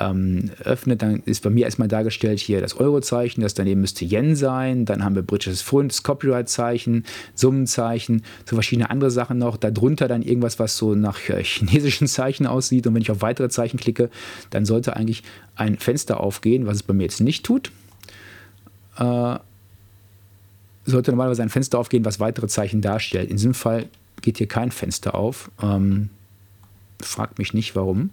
[0.00, 4.36] ähm, öffnet, dann ist bei mir erstmal dargestellt hier das Eurozeichen, das daneben müsste Yen
[4.36, 10.08] sein, dann haben wir britisches Pfund, das Copyright-Zeichen, Summenzeichen, so verschiedene andere Sachen noch, darunter
[10.08, 13.78] dann irgendwas, was so nach äh, chinesischen Zeichen aussieht und wenn ich auf weitere Zeichen
[13.78, 14.10] klicke,
[14.50, 15.22] dann sollte eigentlich
[15.56, 17.72] ein Fenster aufgehen, was es bei mir jetzt nicht tut.
[18.98, 19.38] Äh,
[20.84, 23.30] sollte normalerweise ein Fenster aufgehen, was weitere Zeichen darstellt.
[23.30, 23.86] In diesem Fall
[24.22, 25.50] geht hier kein Fenster auf.
[25.62, 26.10] Ähm,
[27.00, 28.10] fragt mich nicht, warum.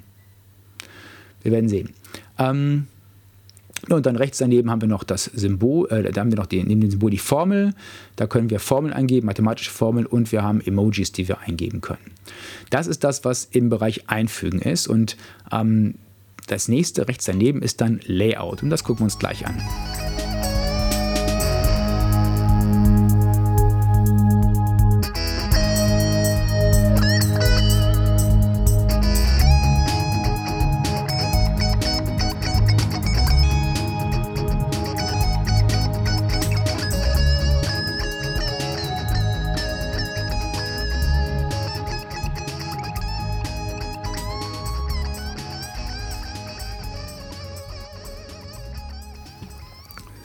[1.41, 1.91] Wir werden sehen.
[2.39, 2.87] Ähm,
[3.89, 6.63] und dann rechts daneben haben wir noch das Symbol, äh, da haben wir noch die,
[6.63, 7.73] neben dem Symbol die Formel.
[8.15, 12.11] Da können wir Formeln eingeben, mathematische Formeln und wir haben Emojis, die wir eingeben können.
[12.69, 14.87] Das ist das, was im Bereich Einfügen ist.
[14.87, 15.17] Und
[15.51, 15.95] ähm,
[16.47, 18.63] das nächste rechts daneben ist dann Layout.
[18.63, 19.61] Und das gucken wir uns gleich an.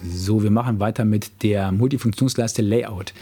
[0.03, 3.13] So, wir machen weiter mit der Multifunktionsleiste Layout.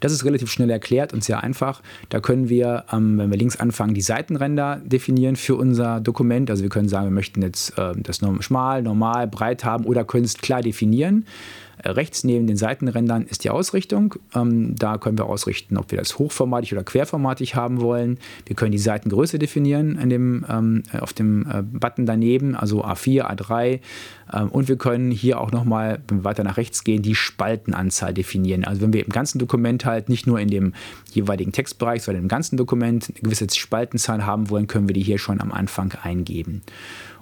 [0.00, 1.82] Das ist relativ schnell erklärt und sehr einfach.
[2.08, 6.50] Da können wir, ähm, wenn wir links anfangen, die Seitenränder definieren für unser Dokument.
[6.50, 10.24] Also wir können sagen, wir möchten jetzt äh, das schmal, normal, breit haben oder können
[10.24, 11.26] es klar definieren.
[11.84, 14.14] Rechts neben den Seitenrändern ist die Ausrichtung.
[14.34, 18.18] Ähm, da können wir ausrichten, ob wir das hochformatig oder querformatig haben wollen.
[18.46, 23.22] Wir können die Seitengröße definieren in dem, ähm, auf dem äh, Button daneben, also A4,
[23.22, 23.80] A3.
[24.32, 28.14] Ähm, und wir können hier auch nochmal, wenn wir weiter nach rechts gehen, die Spaltenanzahl
[28.14, 28.64] definieren.
[28.64, 30.74] Also wenn wir im ganzen Dokument halt nicht nur in dem
[31.12, 35.18] jeweiligen Textbereich, sondern im ganzen Dokument eine gewisse Spaltenzahl haben wollen, können wir die hier
[35.18, 36.62] schon am Anfang eingeben.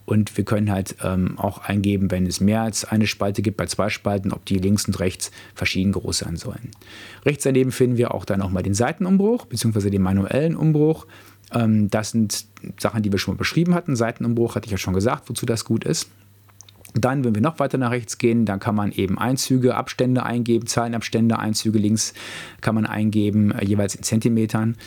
[0.09, 3.67] Und wir können halt ähm, auch eingeben, wenn es mehr als eine Spalte gibt, bei
[3.67, 6.71] zwei Spalten, ob die links und rechts verschieden groß sein sollen.
[7.27, 11.07] Rechts daneben finden wir auch dann nochmal den Seitenumbruch, beziehungsweise den manuellen Umbruch.
[11.53, 12.47] Ähm, das sind
[12.81, 13.97] Sachen, die wir schon mal beschrieben hatten.
[13.97, 16.09] Seitenumbruch hatte ich ja schon gesagt, wozu das gut ist.
[16.95, 20.67] Dann, wenn wir noch weiter nach rechts gehen, dann kann man eben Einzüge, Abstände eingeben,
[20.67, 22.15] Zahlenabstände, Einzüge links
[22.63, 24.79] kann man eingeben, äh, jeweils in Zentimetern.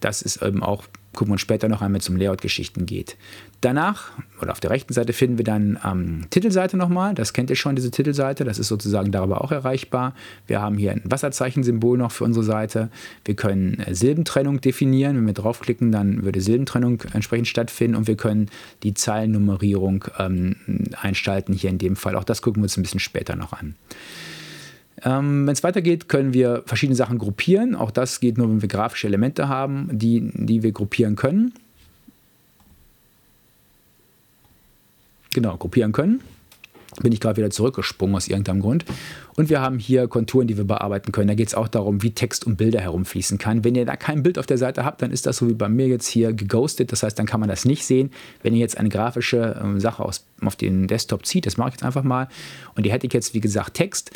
[0.00, 3.16] Das ist eben auch gucken wir uns später noch einmal wenn es um Layout-Geschichten geht.
[3.60, 7.14] Danach, oder auf der rechten Seite, finden wir dann ähm, Titelseite nochmal.
[7.14, 8.44] Das kennt ihr schon, diese Titelseite.
[8.44, 10.14] Das ist sozusagen darüber auch erreichbar.
[10.46, 12.90] Wir haben hier ein Wasserzeichen-Symbol noch für unsere Seite.
[13.24, 15.16] Wir können äh, Silbentrennung definieren.
[15.16, 17.96] Wenn wir draufklicken, dann würde Silbentrennung entsprechend stattfinden.
[17.96, 18.48] Und wir können
[18.82, 20.56] die Zeilennummerierung ähm,
[20.98, 22.16] einschalten, hier in dem Fall.
[22.16, 23.74] Auch das gucken wir uns ein bisschen später noch an.
[25.04, 27.74] Ähm, wenn es weitergeht, können wir verschiedene Sachen gruppieren.
[27.74, 31.52] Auch das geht nur, wenn wir grafische Elemente haben, die, die wir gruppieren können.
[35.32, 36.20] Genau, gruppieren können
[37.02, 38.84] bin ich gerade wieder zurückgesprungen aus irgendeinem Grund.
[39.36, 41.28] Und wir haben hier Konturen, die wir bearbeiten können.
[41.28, 43.64] Da geht es auch darum, wie Text und Bilder herumfließen kann.
[43.64, 45.68] Wenn ihr da kein Bild auf der Seite habt, dann ist das so wie bei
[45.68, 46.92] mir jetzt hier geghostet.
[46.92, 48.10] Das heißt, dann kann man das nicht sehen.
[48.42, 51.74] Wenn ihr jetzt eine grafische äh, Sache aus, auf den Desktop zieht, das mache ich
[51.76, 52.28] jetzt einfach mal,
[52.74, 54.10] und die hätte ich jetzt, wie gesagt, Text,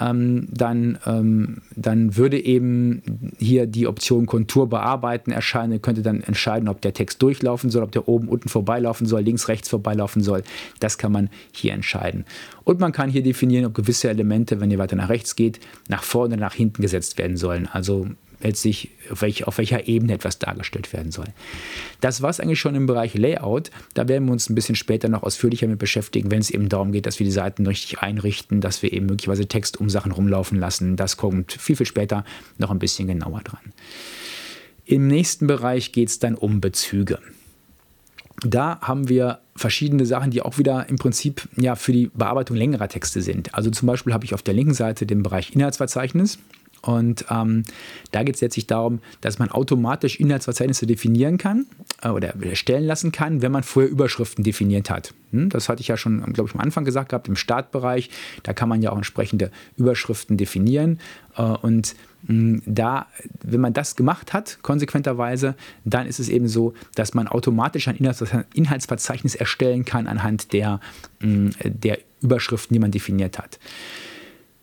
[0.00, 3.02] ähm, dann, ähm, dann würde eben
[3.38, 5.72] hier die Option Kontur bearbeiten erscheinen.
[5.72, 9.22] Ihr könntet dann entscheiden, ob der Text durchlaufen soll, ob der oben, unten vorbeilaufen soll,
[9.22, 10.42] links, rechts vorbeilaufen soll.
[10.80, 12.24] Das kann man hier entscheiden.
[12.64, 16.02] Und man kann hier definieren, ob gewisse Elemente, wenn ihr weiter nach rechts geht, nach
[16.02, 17.68] vorne oder nach hinten gesetzt werden sollen.
[17.70, 18.08] Also
[18.44, 21.26] letztlich auf, welch, auf welcher Ebene etwas dargestellt werden soll.
[22.00, 23.70] Das war es eigentlich schon im Bereich Layout.
[23.94, 26.92] Da werden wir uns ein bisschen später noch ausführlicher mit beschäftigen, wenn es eben darum
[26.92, 30.58] geht, dass wir die Seiten richtig einrichten, dass wir eben möglicherweise Text um Sachen rumlaufen
[30.58, 30.96] lassen.
[30.96, 32.24] Das kommt viel, viel später
[32.58, 33.72] noch ein bisschen genauer dran.
[34.84, 37.18] Im nächsten Bereich geht es dann um Bezüge.
[38.46, 42.88] Da haben wir verschiedene Sachen, die auch wieder im Prinzip ja, für die Bearbeitung längerer
[42.88, 43.54] Texte sind.
[43.54, 46.38] Also zum Beispiel habe ich auf der linken Seite den Bereich Inhaltsverzeichnis.
[46.84, 47.62] Und ähm,
[48.10, 51.64] da geht es letztlich darum, dass man automatisch Inhaltsverzeichnisse definieren kann
[52.02, 55.14] äh, oder erstellen lassen kann, wenn man vorher Überschriften definiert hat.
[55.30, 55.48] Hm?
[55.48, 58.10] Das hatte ich ja schon, glaube ich, am Anfang gesagt gehabt, im Startbereich.
[58.42, 61.00] Da kann man ja auch entsprechende Überschriften definieren.
[61.38, 61.94] Äh, und
[62.26, 63.06] hm, da,
[63.42, 65.54] wenn man das gemacht hat, konsequenterweise,
[65.86, 70.80] dann ist es eben so, dass man automatisch ein Inhaltsverzeichnis erstellen kann anhand der,
[71.20, 73.58] hm, der Überschriften, die man definiert hat.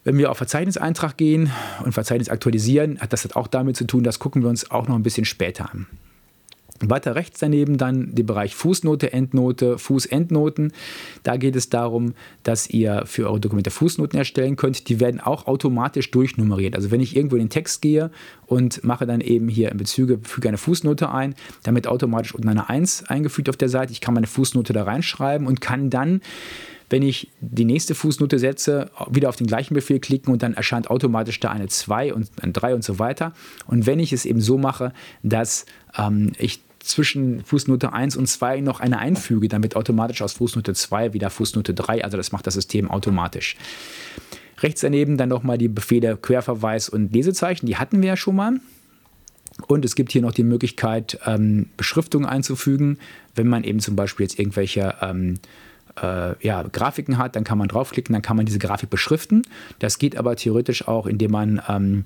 [0.04, 1.52] Wenn wir auf Verzeichniseintrag gehen
[1.86, 4.96] und Verzeichnis aktualisieren, hat das auch damit zu tun, das gucken wir uns auch noch
[4.96, 5.86] ein bisschen später an.
[6.84, 10.74] Weiter rechts daneben dann der Bereich Fußnote, Endnote, Fußendnoten.
[11.22, 14.90] Da geht es darum, dass ihr für eure Dokumente Fußnoten erstellen könnt.
[14.90, 16.76] Die werden auch automatisch durchnummeriert.
[16.76, 18.10] Also wenn ich irgendwo in den Text gehe
[18.48, 22.68] und mache dann eben hier in Bezüge, füge eine Fußnote ein, damit automatisch unten eine
[22.68, 23.92] 1 eingefügt auf der Seite.
[23.92, 26.22] Ich kann meine Fußnote da reinschreiben und kann dann
[26.92, 30.90] wenn ich die nächste Fußnote setze, wieder auf den gleichen Befehl klicken und dann erscheint
[30.90, 33.34] automatisch da eine 2 und eine 3 und so weiter.
[33.66, 35.66] Und wenn ich es eben so mache, dass
[35.98, 40.74] ähm, ich zwischen Fußnote 1 und 2 noch eine einfüge, dann wird automatisch aus Fußnote
[40.74, 43.56] 2 wieder Fußnote 3, also das macht das System automatisch.
[44.60, 48.60] Rechts daneben dann nochmal die Befehle Querverweis und Lesezeichen, die hatten wir ja schon mal.
[49.68, 52.98] Und es gibt hier noch die Möglichkeit, ähm, Beschriftungen einzufügen,
[53.36, 55.40] wenn man eben zum Beispiel jetzt irgendwelche ähm,
[56.02, 59.44] äh, ja, Grafiken hat, dann kann man draufklicken, dann kann man diese Grafik beschriften.
[59.80, 62.04] Das geht aber theoretisch auch, indem man ähm,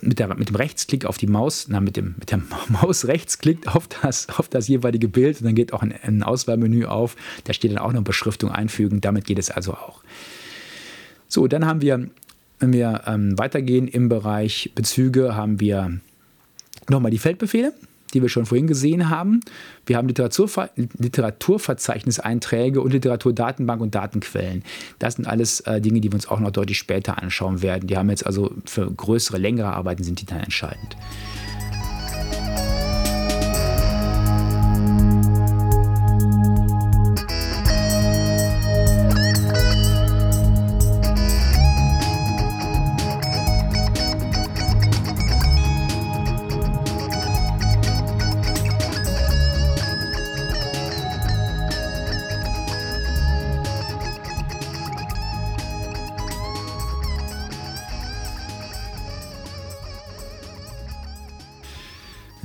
[0.00, 3.38] mit, der, mit dem Rechtsklick auf die Maus, na, mit, dem, mit der Maus rechts
[3.38, 7.16] klickt auf das, auf das jeweilige Bild und dann geht auch ein, ein Auswahlmenü auf.
[7.44, 9.00] Da steht dann auch noch Beschriftung einfügen.
[9.00, 10.02] Damit geht es also auch.
[11.28, 12.08] So, dann haben wir,
[12.60, 15.98] wenn wir ähm, weitergehen im Bereich Bezüge, haben wir
[16.88, 17.72] nochmal die Feldbefehle
[18.14, 19.40] die wir schon vorhin gesehen haben.
[19.86, 24.62] Wir haben Literaturver Literaturverzeichniseinträge und Literaturdatenbank und Datenquellen.
[24.98, 27.86] Das sind alles äh, Dinge, die wir uns auch noch deutlich später anschauen werden.
[27.86, 30.96] Die haben jetzt also für größere, längere Arbeiten sind die dann entscheidend.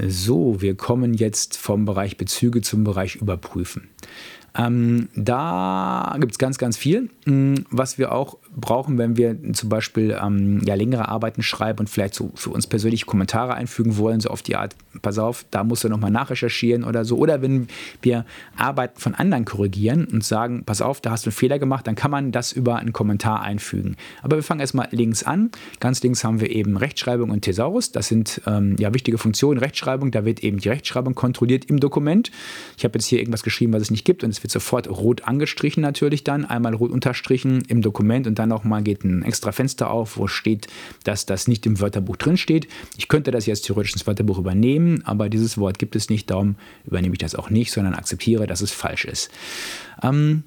[0.07, 3.89] So, wir kommen jetzt vom Bereich Bezüge zum Bereich Überprüfen.
[4.57, 9.69] Ähm, da gibt es ganz, ganz viel, hm, was wir auch brauchen, wenn wir zum
[9.69, 14.19] Beispiel ähm, ja, längere Arbeiten schreiben und vielleicht so für uns persönlich Kommentare einfügen wollen,
[14.19, 17.17] so auf die Art, pass auf, da musst du nochmal nachrecherchieren oder so.
[17.17, 17.67] Oder wenn
[18.02, 21.88] wir Arbeiten von anderen korrigieren und sagen, pass auf, da hast du einen Fehler gemacht,
[21.88, 23.95] dann kann man das über einen Kommentar einfügen.
[24.22, 25.52] Aber wir fangen erstmal links an.
[25.80, 27.91] Ganz links haben wir eben Rechtschreibung und Thesaurus.
[27.91, 29.60] Das sind ähm, ja wichtige Funktionen.
[29.60, 32.32] Rechtschreibung, da wird eben die Rechtschreibung kontrolliert im Dokument.
[32.78, 35.24] Ich habe jetzt hier irgendwas geschrieben, was es nicht gibt und es wird sofort rot
[35.24, 39.89] angestrichen natürlich dann, einmal rot unterstrichen im Dokument und dann nochmal geht ein extra Fenster
[39.89, 40.67] auf, wo steht,
[41.05, 42.67] dass das nicht im Wörterbuch drin steht.
[42.97, 46.55] Ich könnte das jetzt theoretisch ins Wörterbuch übernehmen, aber dieses Wort gibt es nicht, darum
[46.85, 49.29] übernehme ich das auch nicht, sondern akzeptiere, dass es falsch ist.
[50.03, 50.43] Ähm,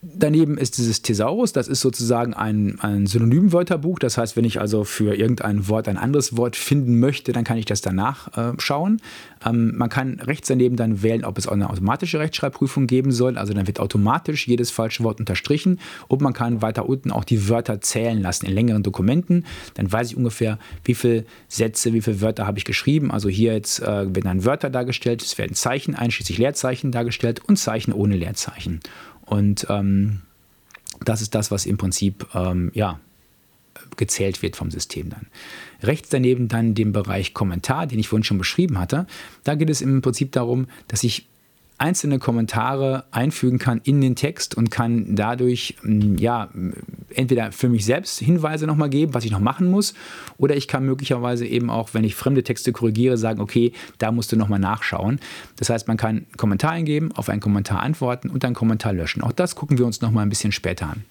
[0.00, 3.98] Daneben ist dieses Thesaurus, das ist sozusagen ein, ein Synonymwörterbuch.
[3.98, 7.58] Das heißt, wenn ich also für irgendein Wort ein anderes Wort finden möchte, dann kann
[7.58, 9.02] ich das danach äh, schauen.
[9.44, 13.36] Ähm, man kann rechts daneben dann wählen, ob es auch eine automatische Rechtschreibprüfung geben soll.
[13.36, 15.80] Also dann wird automatisch jedes falsche Wort unterstrichen.
[16.06, 19.46] Und man kann weiter unten auch die Wörter zählen lassen in längeren Dokumenten.
[19.74, 23.10] Dann weiß ich ungefähr, wie viele Sätze, wie viele Wörter habe ich geschrieben.
[23.10, 27.56] Also hier jetzt äh, werden dann Wörter dargestellt, es werden Zeichen einschließlich Leerzeichen dargestellt und
[27.56, 28.78] Zeichen ohne Leerzeichen.
[29.28, 30.22] Und ähm,
[31.04, 32.98] das ist das, was im Prinzip ähm, ja,
[33.96, 35.26] gezählt wird vom System dann.
[35.82, 39.06] Rechts daneben dann den Bereich Kommentar, den ich vorhin schon beschrieben hatte.
[39.44, 41.28] Da geht es im Prinzip darum, dass ich
[41.78, 46.48] einzelne Kommentare einfügen kann in den Text und kann dadurch mm, ja
[47.14, 49.94] entweder für mich selbst Hinweise nochmal geben, was ich noch machen muss,
[50.36, 54.32] oder ich kann möglicherweise eben auch, wenn ich fremde Texte korrigiere, sagen, okay, da musst
[54.32, 55.20] du nochmal nachschauen.
[55.56, 59.22] Das heißt, man kann einen Kommentar eingeben, auf einen Kommentar antworten und einen Kommentar löschen.
[59.22, 61.04] Auch das gucken wir uns nochmal ein bisschen später an.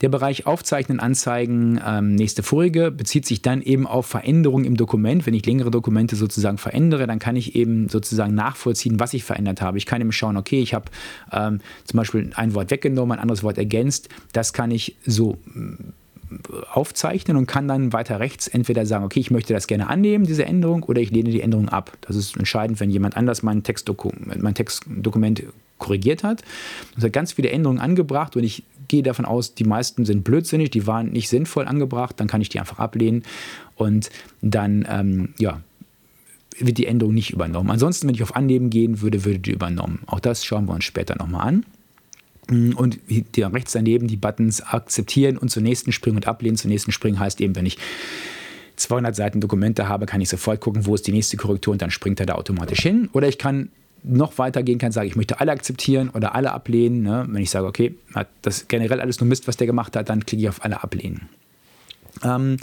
[0.00, 5.26] Der Bereich Aufzeichnen, Anzeigen, ähm, nächste Vorige bezieht sich dann eben auf Veränderungen im Dokument.
[5.26, 9.60] Wenn ich längere Dokumente sozusagen verändere, dann kann ich eben sozusagen nachvollziehen, was ich verändert
[9.60, 9.76] habe.
[9.76, 10.86] Ich kann eben schauen, okay, ich habe
[11.32, 14.08] ähm, zum Beispiel ein Wort weggenommen, ein anderes Wort ergänzt.
[14.32, 16.36] Das kann ich so äh,
[16.72, 20.46] aufzeichnen und kann dann weiter rechts entweder sagen, okay, ich möchte das gerne annehmen, diese
[20.46, 21.92] Änderung, oder ich lehne die Änderung ab.
[22.00, 25.42] Das ist entscheidend, wenn jemand anders mein, Textdokument, mein Textdokument
[25.80, 26.42] korrigiert hat.
[26.96, 30.70] Es hat ganz viele Änderungen angebracht und ich gehe davon aus, die meisten sind blödsinnig,
[30.70, 33.22] die waren nicht sinnvoll angebracht, dann kann ich die einfach ablehnen
[33.76, 34.10] und
[34.42, 35.62] dann, ähm, ja,
[36.58, 37.70] wird die Änderung nicht übernommen.
[37.70, 40.00] Ansonsten, wenn ich auf Annehmen gehen würde, würde die übernommen.
[40.06, 41.64] Auch das schauen wir uns später nochmal an.
[42.50, 46.56] Und hier rechts daneben die Buttons akzeptieren und zur nächsten springen und ablehnen.
[46.56, 47.78] Zur nächsten springen heißt eben, wenn ich
[48.76, 51.92] 200 Seiten Dokumente habe, kann ich sofort gucken, wo ist die nächste Korrektur und dann
[51.92, 53.08] springt er da automatisch hin.
[53.12, 53.70] Oder ich kann
[54.02, 57.02] noch weitergehen kann, sage ich möchte alle akzeptieren oder alle ablehnen.
[57.02, 57.26] Ne?
[57.28, 60.24] Wenn ich sage, okay, hat das generell alles nur Mist, was der gemacht hat, dann
[60.24, 61.28] klicke ich auf alle ablehnen.
[62.22, 62.56] Ähm,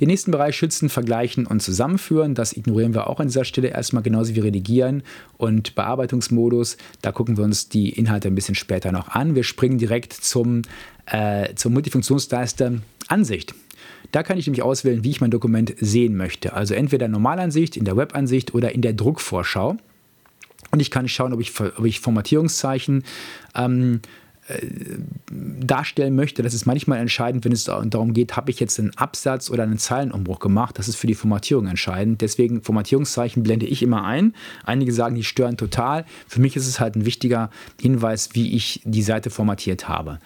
[0.00, 2.34] den nächsten Bereich schützen, vergleichen und zusammenführen.
[2.34, 5.02] Das ignorieren wir auch an dieser Stelle erstmal, genauso wie redigieren
[5.36, 6.76] und Bearbeitungsmodus.
[7.00, 9.34] Da gucken wir uns die Inhalte ein bisschen später noch an.
[9.34, 10.62] Wir springen direkt zum,
[11.06, 13.54] äh, zum Multifunktionsleiste Ansicht.
[14.10, 16.52] Da kann ich nämlich auswählen, wie ich mein Dokument sehen möchte.
[16.52, 19.76] Also entweder Normalansicht, in der Webansicht oder in der Druckvorschau.
[20.74, 23.04] Und ich kann schauen, ob ich, ob ich Formatierungszeichen
[23.54, 24.00] ähm,
[24.48, 24.66] äh,
[25.30, 26.42] darstellen möchte.
[26.42, 29.78] Das ist manchmal entscheidend, wenn es darum geht, habe ich jetzt einen Absatz oder einen
[29.78, 30.76] Zeilenumbruch gemacht.
[30.76, 32.22] Das ist für die Formatierung entscheidend.
[32.22, 34.34] Deswegen Formatierungszeichen blende ich immer ein.
[34.64, 36.06] Einige sagen, die stören total.
[36.26, 40.18] Für mich ist es halt ein wichtiger Hinweis, wie ich die Seite formatiert habe.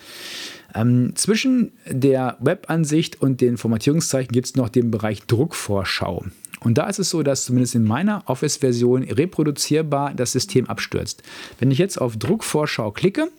[0.74, 6.24] Ähm, zwischen der Webansicht und den Formatierungszeichen gibt es noch den Bereich Druckvorschau.
[6.60, 11.22] Und da ist es so, dass zumindest in meiner Office-Version reproduzierbar das System abstürzt.
[11.58, 13.30] Wenn ich jetzt auf Druckvorschau klicke,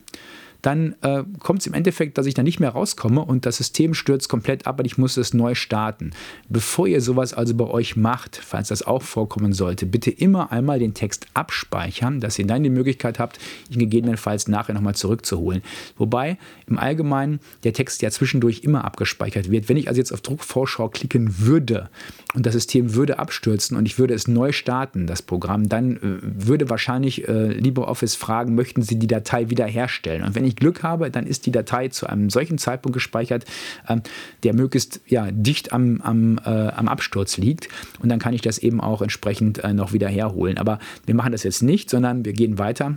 [0.62, 3.93] dann äh, kommt es im Endeffekt, dass ich da nicht mehr rauskomme und das System
[3.93, 6.12] stürzt komplett ab und ich muss es neu starten.
[6.50, 10.80] Bevor ihr sowas also bei euch macht, falls das auch vorkommen sollte, bitte immer einmal
[10.80, 15.62] den Text abspeichern, dass ihr dann die Möglichkeit habt, ihn gegebenenfalls nachher nochmal zurückzuholen.
[15.98, 19.69] Wobei im Allgemeinen der Text ja zwischendurch immer abgespeichert wird.
[19.69, 21.89] Wenn ich also jetzt auf Druckvorschau klicken würde
[22.34, 26.00] und das System würde abstürzen und ich würde es neu starten, das Programm, dann äh,
[26.22, 30.24] würde wahrscheinlich äh, LibreOffice fragen, möchten Sie die Datei wiederherstellen?
[30.24, 33.45] Und wenn ich Glück habe, dann ist die Datei zu einem solchen Zeitpunkt gespeichert,
[33.88, 34.02] ähm,
[34.43, 37.70] der möglichst ja, dicht am, am, äh, am Absturz liegt.
[38.00, 40.58] Und dann kann ich das eben auch entsprechend äh, noch wieder herholen.
[40.58, 42.95] Aber wir machen das jetzt nicht, sondern wir gehen weiter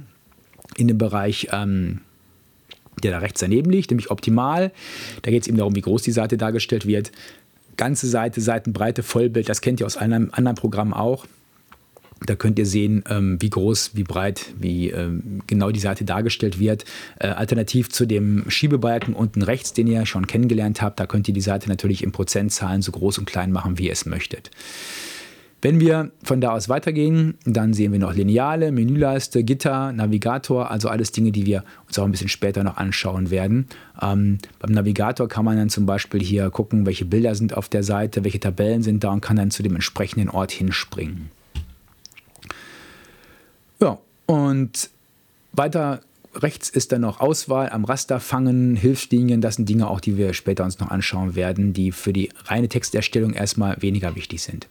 [0.76, 1.48] in den Bereich.
[1.52, 2.00] Ähm,
[3.02, 4.70] der da rechts daneben liegt, nämlich optimal.
[5.22, 7.10] Da geht es eben darum, wie groß die Seite dargestellt wird.
[7.76, 11.26] Ganze Seite, Seitenbreite, Vollbild, das kennt ihr aus einem anderen Programm auch.
[12.26, 16.58] Da könnt ihr sehen, ähm, wie groß, wie breit, wie ähm, genau die Seite dargestellt
[16.58, 16.84] wird.
[17.18, 21.34] Äh, alternativ zu dem Schiebebalken unten rechts, den ihr schon kennengelernt habt, da könnt ihr
[21.34, 24.50] die Seite natürlich in Prozentzahlen so groß und klein machen, wie ihr es möchtet.
[25.64, 30.88] Wenn wir von da aus weitergehen, dann sehen wir noch Lineale, Menüleiste, Gitter, Navigator, also
[30.88, 33.68] alles Dinge, die wir uns auch ein bisschen später noch anschauen werden.
[34.02, 37.84] Ähm, beim Navigator kann man dann zum Beispiel hier gucken, welche Bilder sind auf der
[37.84, 41.30] Seite, welche Tabellen sind da und kann dann zu dem entsprechenden Ort hinspringen.
[44.32, 44.88] Und
[45.52, 46.00] weiter
[46.34, 49.42] rechts ist dann noch Auswahl am Raster fangen, Hilfslinien.
[49.42, 52.70] Das sind Dinge auch, die wir später uns noch anschauen werden, die für die reine
[52.70, 54.68] Texterstellung erstmal weniger wichtig sind.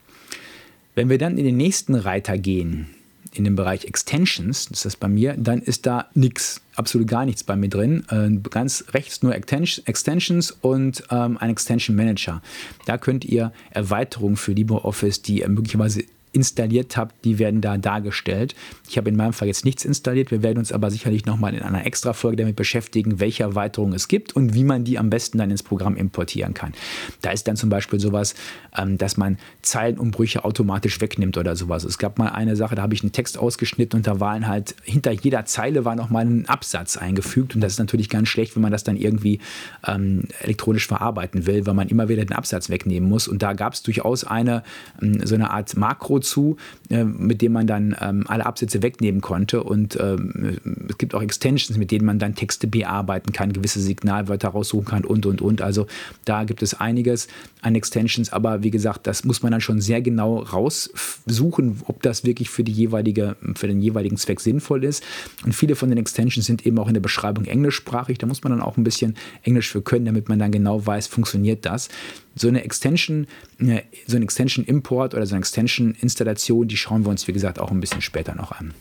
[0.96, 2.88] Wenn wir dann in den nächsten Reiter gehen,
[3.34, 7.24] in den Bereich Extensions, das ist das bei mir, dann ist da nichts, absolut gar
[7.24, 8.04] nichts bei mir drin.
[8.10, 12.42] Äh, ganz rechts nur Extensions und ähm, ein Extension Manager.
[12.86, 16.02] Da könnt ihr Erweiterungen für LibreOffice, die möglicherweise
[16.32, 18.54] installiert habt, die werden da dargestellt.
[18.88, 20.30] Ich habe in meinem Fall jetzt nichts installiert.
[20.30, 24.34] Wir werden uns aber sicherlich nochmal in einer Extra-Folge damit beschäftigen, welche Erweiterungen es gibt
[24.34, 26.72] und wie man die am besten dann ins Programm importieren kann.
[27.20, 28.34] Da ist dann zum Beispiel sowas,
[28.76, 31.84] ähm, dass man Zeilenumbrüche automatisch wegnimmt oder sowas.
[31.84, 34.74] Es gab mal eine Sache, da habe ich einen Text ausgeschnitten und da waren halt
[34.84, 38.62] hinter jeder Zeile war nochmal ein Absatz eingefügt und das ist natürlich ganz schlecht, wenn
[38.62, 39.40] man das dann irgendwie
[39.86, 43.28] ähm, elektronisch verarbeiten will, weil man immer wieder den Absatz wegnehmen muss.
[43.28, 44.62] Und da gab es durchaus eine
[45.00, 46.56] ähm, so eine Art Makro zu,
[46.90, 49.62] äh, mit dem man dann ähm, alle Absätze wegnehmen konnte.
[49.62, 50.58] Und ähm,
[50.88, 55.04] es gibt auch Extensions, mit denen man dann Texte bearbeiten kann, gewisse Signalwörter raussuchen kann
[55.04, 55.62] und, und, und.
[55.62, 55.86] Also
[56.24, 57.28] da gibt es einiges
[57.60, 62.24] an Extensions, aber wie gesagt, das muss man dann schon sehr genau raussuchen, ob das
[62.24, 65.04] wirklich für, die jeweilige, für den jeweiligen Zweck sinnvoll ist.
[65.44, 68.18] Und viele von den Extensions sind eben auch in der Beschreibung englischsprachig.
[68.18, 71.06] Da muss man dann auch ein bisschen Englisch für können, damit man dann genau weiß,
[71.06, 71.88] funktioniert das
[72.34, 73.26] so eine Extension,
[73.58, 77.32] äh, so ein Extension Import oder so eine Extension Installation, die schauen wir uns, wie
[77.32, 78.74] gesagt, auch ein bisschen später noch an.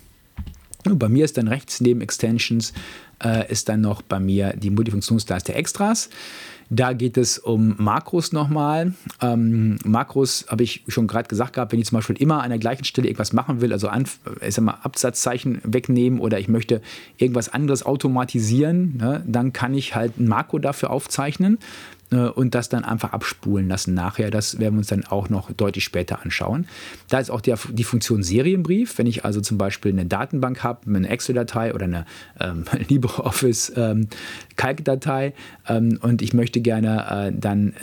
[0.85, 2.73] Und bei mir ist dann rechts neben Extensions
[3.23, 6.09] äh, ist dann noch bei mir die Multifunktionsleiste Extras.
[6.73, 8.93] Da geht es um Makros nochmal.
[9.21, 12.59] Ähm, Makros habe ich schon gerade gesagt gehabt, wenn ich zum Beispiel immer an der
[12.59, 14.05] gleichen Stelle irgendwas machen will, also an,
[14.41, 16.81] ich sag mal, Absatzzeichen wegnehmen oder ich möchte
[17.17, 21.59] irgendwas anderes automatisieren, ne, dann kann ich halt ein Makro dafür aufzeichnen.
[22.11, 24.31] Äh, und das dann einfach abspulen lassen nachher.
[24.31, 26.67] Das werden wir uns dann auch noch deutlich später anschauen.
[27.09, 28.97] Da ist auch die, die Funktion Serienbrief.
[28.97, 32.05] Wenn ich also zum Beispiel eine Datenbank habe, eine Excel-Datei oder eine
[32.39, 34.07] ähm, LibreOffice ähm,
[35.67, 37.73] ähm, und ich möchte gerne äh, dann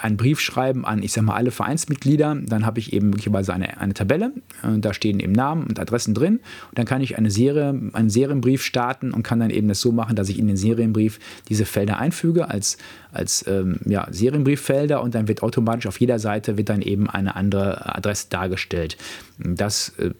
[0.00, 3.80] einen Brief schreiben an, ich sage mal, alle Vereinsmitglieder, dann habe ich eben möglicherweise eine,
[3.80, 4.32] eine Tabelle.
[4.62, 6.40] Äh, da stehen eben Namen und Adressen drin.
[6.68, 9.92] Und dann kann ich eine Serie, einen Serienbrief starten und kann dann eben das so
[9.92, 11.18] machen, dass ich in den Serienbrief
[11.48, 12.76] diese Felder einfüge als,
[13.12, 17.36] als ähm, ja, Serienbrieffelder und dann wird automatisch auf jeder Seite wird dann eben eine
[17.36, 18.96] andere Adresse dargestellt.
[19.38, 20.10] Das äh,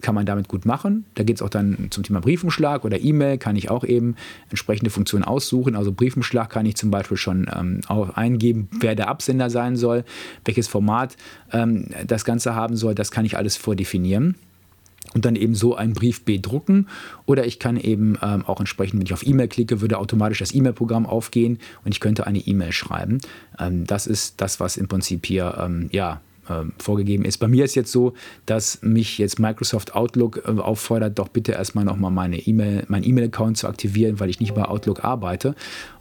[0.00, 1.04] kann man damit gut machen.
[1.14, 4.16] Da geht es auch dann zum Thema Briefumschlag oder E-Mail, kann ich auch eben
[4.48, 5.76] entsprechende Funktionen aussuchen.
[5.76, 10.04] Also Briefumschlag kann ich zum Beispiel schon ähm, auch eingeben, wer der Absender sein soll,
[10.44, 11.16] welches Format
[11.52, 14.36] ähm, das Ganze haben soll, das kann ich alles vordefinieren
[15.14, 16.88] und dann eben so einen Brief bedrucken.
[17.26, 20.54] Oder ich kann eben ähm, auch entsprechend, wenn ich auf E-Mail klicke, würde automatisch das
[20.54, 23.18] E-Mail-Programm aufgehen und ich könnte eine E-Mail schreiben.
[23.58, 27.38] Ähm, das ist das, was im Prinzip hier ähm, ja, ähm, vorgegeben ist.
[27.38, 28.14] Bei mir ist jetzt so,
[28.46, 33.56] dass mich jetzt Microsoft Outlook äh, auffordert, doch bitte erstmal nochmal meine E-Mail, meinen E-Mail-Account
[33.56, 35.54] zu aktivieren, weil ich nicht bei Outlook arbeite.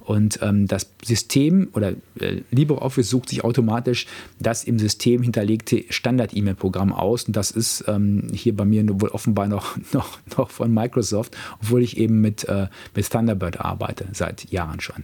[0.10, 4.08] Und ähm, das System oder äh, LibreOffice sucht sich automatisch
[4.40, 7.26] das im System hinterlegte Standard-E-Mail-Programm aus.
[7.26, 11.84] Und das ist ähm, hier bei mir wohl offenbar noch, noch, noch von Microsoft, obwohl
[11.84, 15.04] ich eben mit, äh, mit Thunderbird arbeite, seit Jahren schon.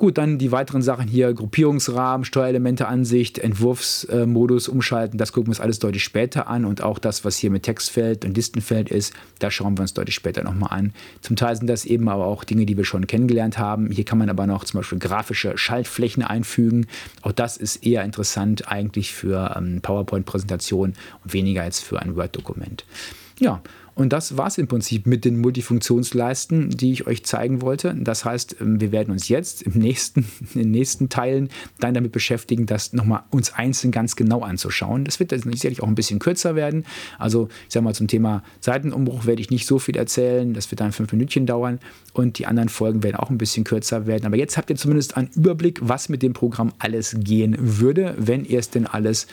[0.00, 5.60] Gut, dann die weiteren Sachen hier, Gruppierungsrahmen, Steuerelemente Ansicht, Entwurfsmodus umschalten, das gucken wir uns
[5.60, 9.52] alles deutlich später an und auch das, was hier mit Textfeld und Listenfeld ist, das
[9.52, 10.94] schauen wir uns deutlich später nochmal an.
[11.20, 13.90] Zum Teil sind das eben aber auch Dinge, die wir schon kennengelernt haben.
[13.90, 16.86] Hier kann man aber noch zum Beispiel grafische Schaltflächen einfügen.
[17.20, 22.86] Auch das ist eher interessant eigentlich für ähm, PowerPoint-Präsentationen und weniger jetzt für ein Word-Dokument.
[23.38, 23.60] Ja,
[23.94, 27.94] und das war es im Prinzip mit den Multifunktionsleisten, die ich euch zeigen wollte.
[27.98, 30.20] Das heißt, ähm, wir werden uns jetzt im nächsten,
[30.54, 35.04] in den nächsten Teilen dann damit beschäftigen, das nochmal uns einzeln ganz genau anzuschauen.
[35.04, 36.84] Das wird sicherlich auch ein bisschen kürzer werden.
[37.18, 40.54] Also ich sage mal zum Thema Seitenumbruch werde ich nicht so viel erzählen.
[40.54, 41.78] Das wird dann fünf Minütchen dauern
[42.12, 44.26] und die anderen Folgen werden auch ein bisschen kürzer werden.
[44.26, 48.44] Aber jetzt habt ihr zumindest einen Überblick, was mit dem Programm alles gehen würde, wenn
[48.44, 49.26] ihr es denn alles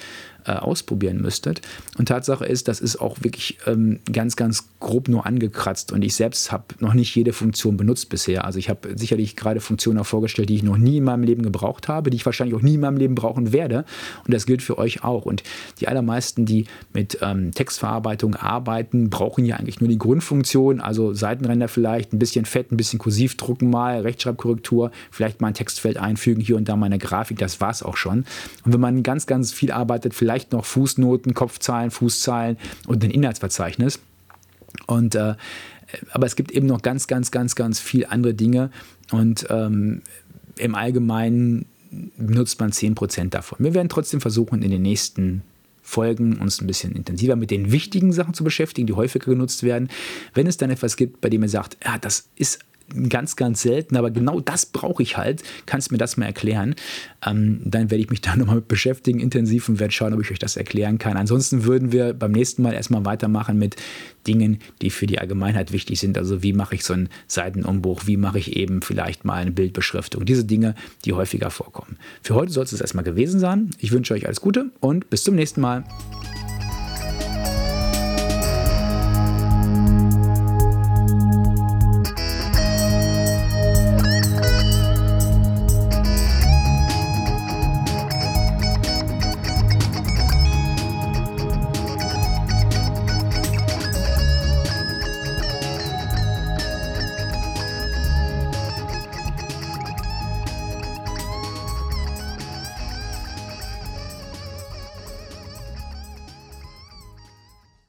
[0.48, 1.62] äh, ausprobieren müsstet.
[1.98, 6.16] Und Tatsache ist, das ist auch wirklich ähm, ganz, ganz grob nur angekratzt und ich
[6.16, 8.46] selbst habe noch nicht jede Funktion benutzt bisher.
[8.46, 11.44] Also ich habe sicherlich gerade Funktionen auch vorgestellt, die ich noch nie in meinem Leben
[11.44, 13.86] gebraucht habe, die ich wahrscheinlich auch nie in meinem Leben brauchen werde.
[14.26, 15.26] Und das gilt für euch auch.
[15.26, 15.44] Und
[15.80, 21.68] die allermeisten, die mit ähm, Textverarbeitung arbeiten, brauchen ja eigentlich nur die Grundfunktion, also Seitenränder
[21.68, 26.42] vielleicht, ein bisschen fett, ein bisschen kursiv drucken mal, Rechtschreibkorrektur, vielleicht mal ein Textfeld einfügen,
[26.42, 28.26] hier und da mal eine Grafik, das war es auch schon.
[28.66, 33.12] Und wenn man ganz, ganz viel arbeitet, vielleicht vielleicht noch Fußnoten, Kopfzahlen, Fußzahlen und ein
[33.12, 34.00] Inhaltsverzeichnis.
[34.86, 35.36] Und äh,
[36.12, 38.70] aber es gibt eben noch ganz, ganz, ganz, ganz viele andere Dinge.
[39.12, 40.02] Und ähm,
[40.58, 41.66] im Allgemeinen
[42.18, 43.60] nutzt man 10% davon.
[43.60, 45.44] Wir werden trotzdem versuchen, in den nächsten
[45.82, 49.90] Folgen uns ein bisschen intensiver mit den wichtigen Sachen zu beschäftigen, die häufiger genutzt werden.
[50.34, 52.60] Wenn es dann etwas gibt, bei dem ihr sagt, ja, das ist
[53.10, 55.44] ganz, ganz selten, aber genau das brauche ich halt.
[55.66, 56.76] Kannst du mir das mal erklären?
[57.26, 60.32] Ähm, dann werde ich mich da nochmal mit beschäftigen, intensiv und werde schauen, ob ich
[60.32, 61.18] euch das erklären kann.
[61.18, 63.76] Ansonsten würden wir beim nächsten Mal erstmal weitermachen mit
[64.26, 66.18] Dingen, die für die Allgemeinheit wichtig sind.
[66.18, 68.08] Also wie mache ich so einen Seitenumbruch?
[68.08, 70.26] Wie mache ich eben vielleicht mal eine Bildbeschriftung?
[70.26, 70.76] Diese Dinge,
[71.06, 71.98] die häufiger vorkommen.
[72.22, 73.72] Für heute soll es erstmal gewesen sein.
[73.80, 75.84] Ich wünsche euch alles Gute und bis zum nächsten Mal.